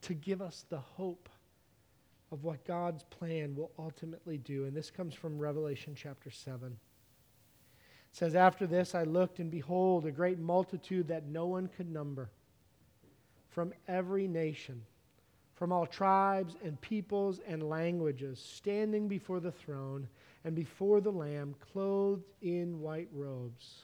to 0.02 0.14
give 0.14 0.42
us 0.42 0.66
the 0.70 0.80
hope 0.80 1.30
of 2.32 2.44
what 2.44 2.66
God's 2.66 3.04
plan 3.04 3.56
will 3.56 3.72
ultimately 3.78 4.38
do. 4.38 4.66
And 4.66 4.76
this 4.76 4.92
comes 4.92 5.14
from 5.14 5.40
Revelation 5.40 5.94
chapter 5.96 6.30
7. 6.30 6.68
It 6.68 6.78
says, 8.12 8.36
After 8.36 8.68
this 8.68 8.96
I 8.96 9.04
looked, 9.04 9.40
and 9.40 9.52
behold, 9.52 10.06
a 10.06 10.12
great 10.12 10.40
multitude 10.40 11.08
that 11.08 11.28
no 11.28 11.48
one 11.48 11.70
could 11.76 11.92
number 11.92 12.30
from 13.50 13.74
every 13.88 14.28
nation, 14.28 14.82
from 15.56 15.72
all 15.72 15.86
tribes 15.86 16.56
and 16.64 16.80
peoples 16.82 17.40
and 17.48 17.68
languages, 17.68 18.40
standing 18.40 19.08
before 19.08 19.40
the 19.40 19.52
throne 19.52 20.08
and 20.44 20.56
before 20.56 21.02
the 21.02 21.12
Lamb, 21.12 21.56
clothed 21.74 22.32
in 22.42 22.80
white 22.80 23.10
robes, 23.12 23.84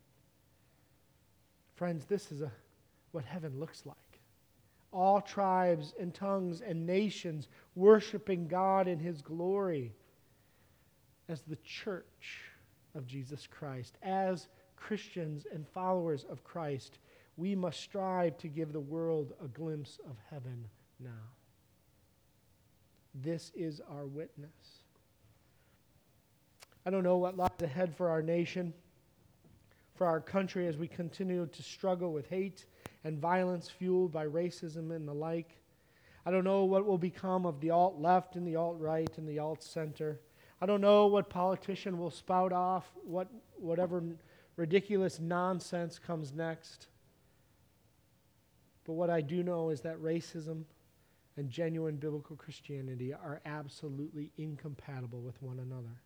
Friends, 1.81 2.05
this 2.05 2.31
is 2.31 2.43
a, 2.43 2.51
what 3.11 3.25
heaven 3.25 3.59
looks 3.59 3.87
like. 3.87 3.97
All 4.93 5.19
tribes 5.19 5.95
and 5.99 6.13
tongues 6.13 6.61
and 6.61 6.85
nations 6.85 7.47
worshiping 7.73 8.47
God 8.47 8.87
in 8.87 8.99
His 8.99 9.23
glory 9.23 9.91
as 11.27 11.41
the 11.41 11.57
church 11.65 12.43
of 12.93 13.07
Jesus 13.07 13.47
Christ, 13.47 13.97
as 14.03 14.47
Christians 14.75 15.47
and 15.51 15.67
followers 15.69 16.23
of 16.29 16.43
Christ, 16.43 16.99
we 17.35 17.55
must 17.55 17.79
strive 17.79 18.37
to 18.37 18.47
give 18.47 18.73
the 18.73 18.79
world 18.79 19.33
a 19.43 19.47
glimpse 19.47 19.97
of 20.07 20.15
heaven 20.29 20.67
now. 20.99 21.09
This 23.23 23.51
is 23.55 23.81
our 23.89 24.05
witness. 24.05 24.51
I 26.85 26.91
don't 26.91 27.03
know 27.03 27.17
what 27.17 27.37
lies 27.37 27.49
ahead 27.59 27.95
for 27.95 28.09
our 28.09 28.21
nation, 28.21 28.71
for 30.01 30.07
our 30.07 30.19
country 30.19 30.65
as 30.65 30.77
we 30.77 30.87
continue 30.87 31.45
to 31.45 31.61
struggle 31.61 32.11
with 32.11 32.27
hate 32.27 32.65
and 33.03 33.19
violence 33.19 33.69
fueled 33.69 34.11
by 34.11 34.25
racism 34.25 34.89
and 34.89 35.07
the 35.07 35.13
like. 35.13 35.59
I 36.25 36.31
don't 36.31 36.43
know 36.43 36.63
what 36.63 36.87
will 36.87 36.97
become 36.97 37.45
of 37.45 37.59
the 37.59 37.69
alt 37.69 38.01
left 38.01 38.35
and 38.35 38.47
the 38.47 38.55
alt 38.55 38.77
right 38.79 39.15
and 39.19 39.29
the 39.29 39.37
alt 39.37 39.61
center. 39.61 40.19
I 40.59 40.65
don't 40.65 40.81
know 40.81 41.05
what 41.05 41.29
politician 41.29 41.99
will 41.99 42.09
spout 42.09 42.51
off 42.51 42.91
what 43.05 43.27
whatever 43.59 44.01
ridiculous 44.55 45.19
nonsense 45.19 45.99
comes 45.99 46.33
next. 46.33 46.87
But 48.87 48.93
what 48.93 49.11
I 49.11 49.21
do 49.21 49.43
know 49.43 49.69
is 49.69 49.81
that 49.81 50.01
racism 50.01 50.63
and 51.37 51.47
genuine 51.47 51.97
biblical 51.97 52.35
Christianity 52.35 53.13
are 53.13 53.39
absolutely 53.45 54.31
incompatible 54.39 55.21
with 55.21 55.39
one 55.43 55.59
another. 55.59 56.01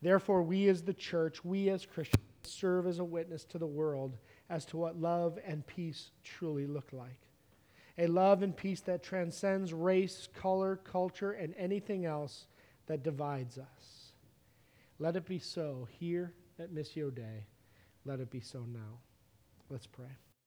Therefore, 0.00 0.44
we 0.44 0.68
as 0.68 0.82
the 0.82 0.94
church, 0.94 1.44
we 1.44 1.70
as 1.70 1.84
Christians, 1.84 2.29
serve 2.42 2.86
as 2.86 2.98
a 2.98 3.04
witness 3.04 3.44
to 3.44 3.58
the 3.58 3.66
world 3.66 4.16
as 4.48 4.64
to 4.66 4.76
what 4.76 5.00
love 5.00 5.38
and 5.46 5.66
peace 5.66 6.10
truly 6.24 6.66
look 6.66 6.92
like. 6.92 7.18
A 7.98 8.06
love 8.06 8.42
and 8.42 8.56
peace 8.56 8.80
that 8.82 9.02
transcends 9.02 9.72
race, 9.72 10.28
color, 10.34 10.76
culture, 10.76 11.32
and 11.32 11.54
anything 11.56 12.06
else 12.06 12.46
that 12.86 13.02
divides 13.02 13.58
us. 13.58 14.12
Let 14.98 15.16
it 15.16 15.26
be 15.26 15.38
so 15.38 15.88
here 15.98 16.34
at 16.58 16.74
Missio 16.74 17.14
Dei. 17.14 17.46
Let 18.04 18.20
it 18.20 18.30
be 18.30 18.40
so 18.40 18.60
now. 18.60 18.98
Let's 19.68 19.86
pray. 19.86 20.16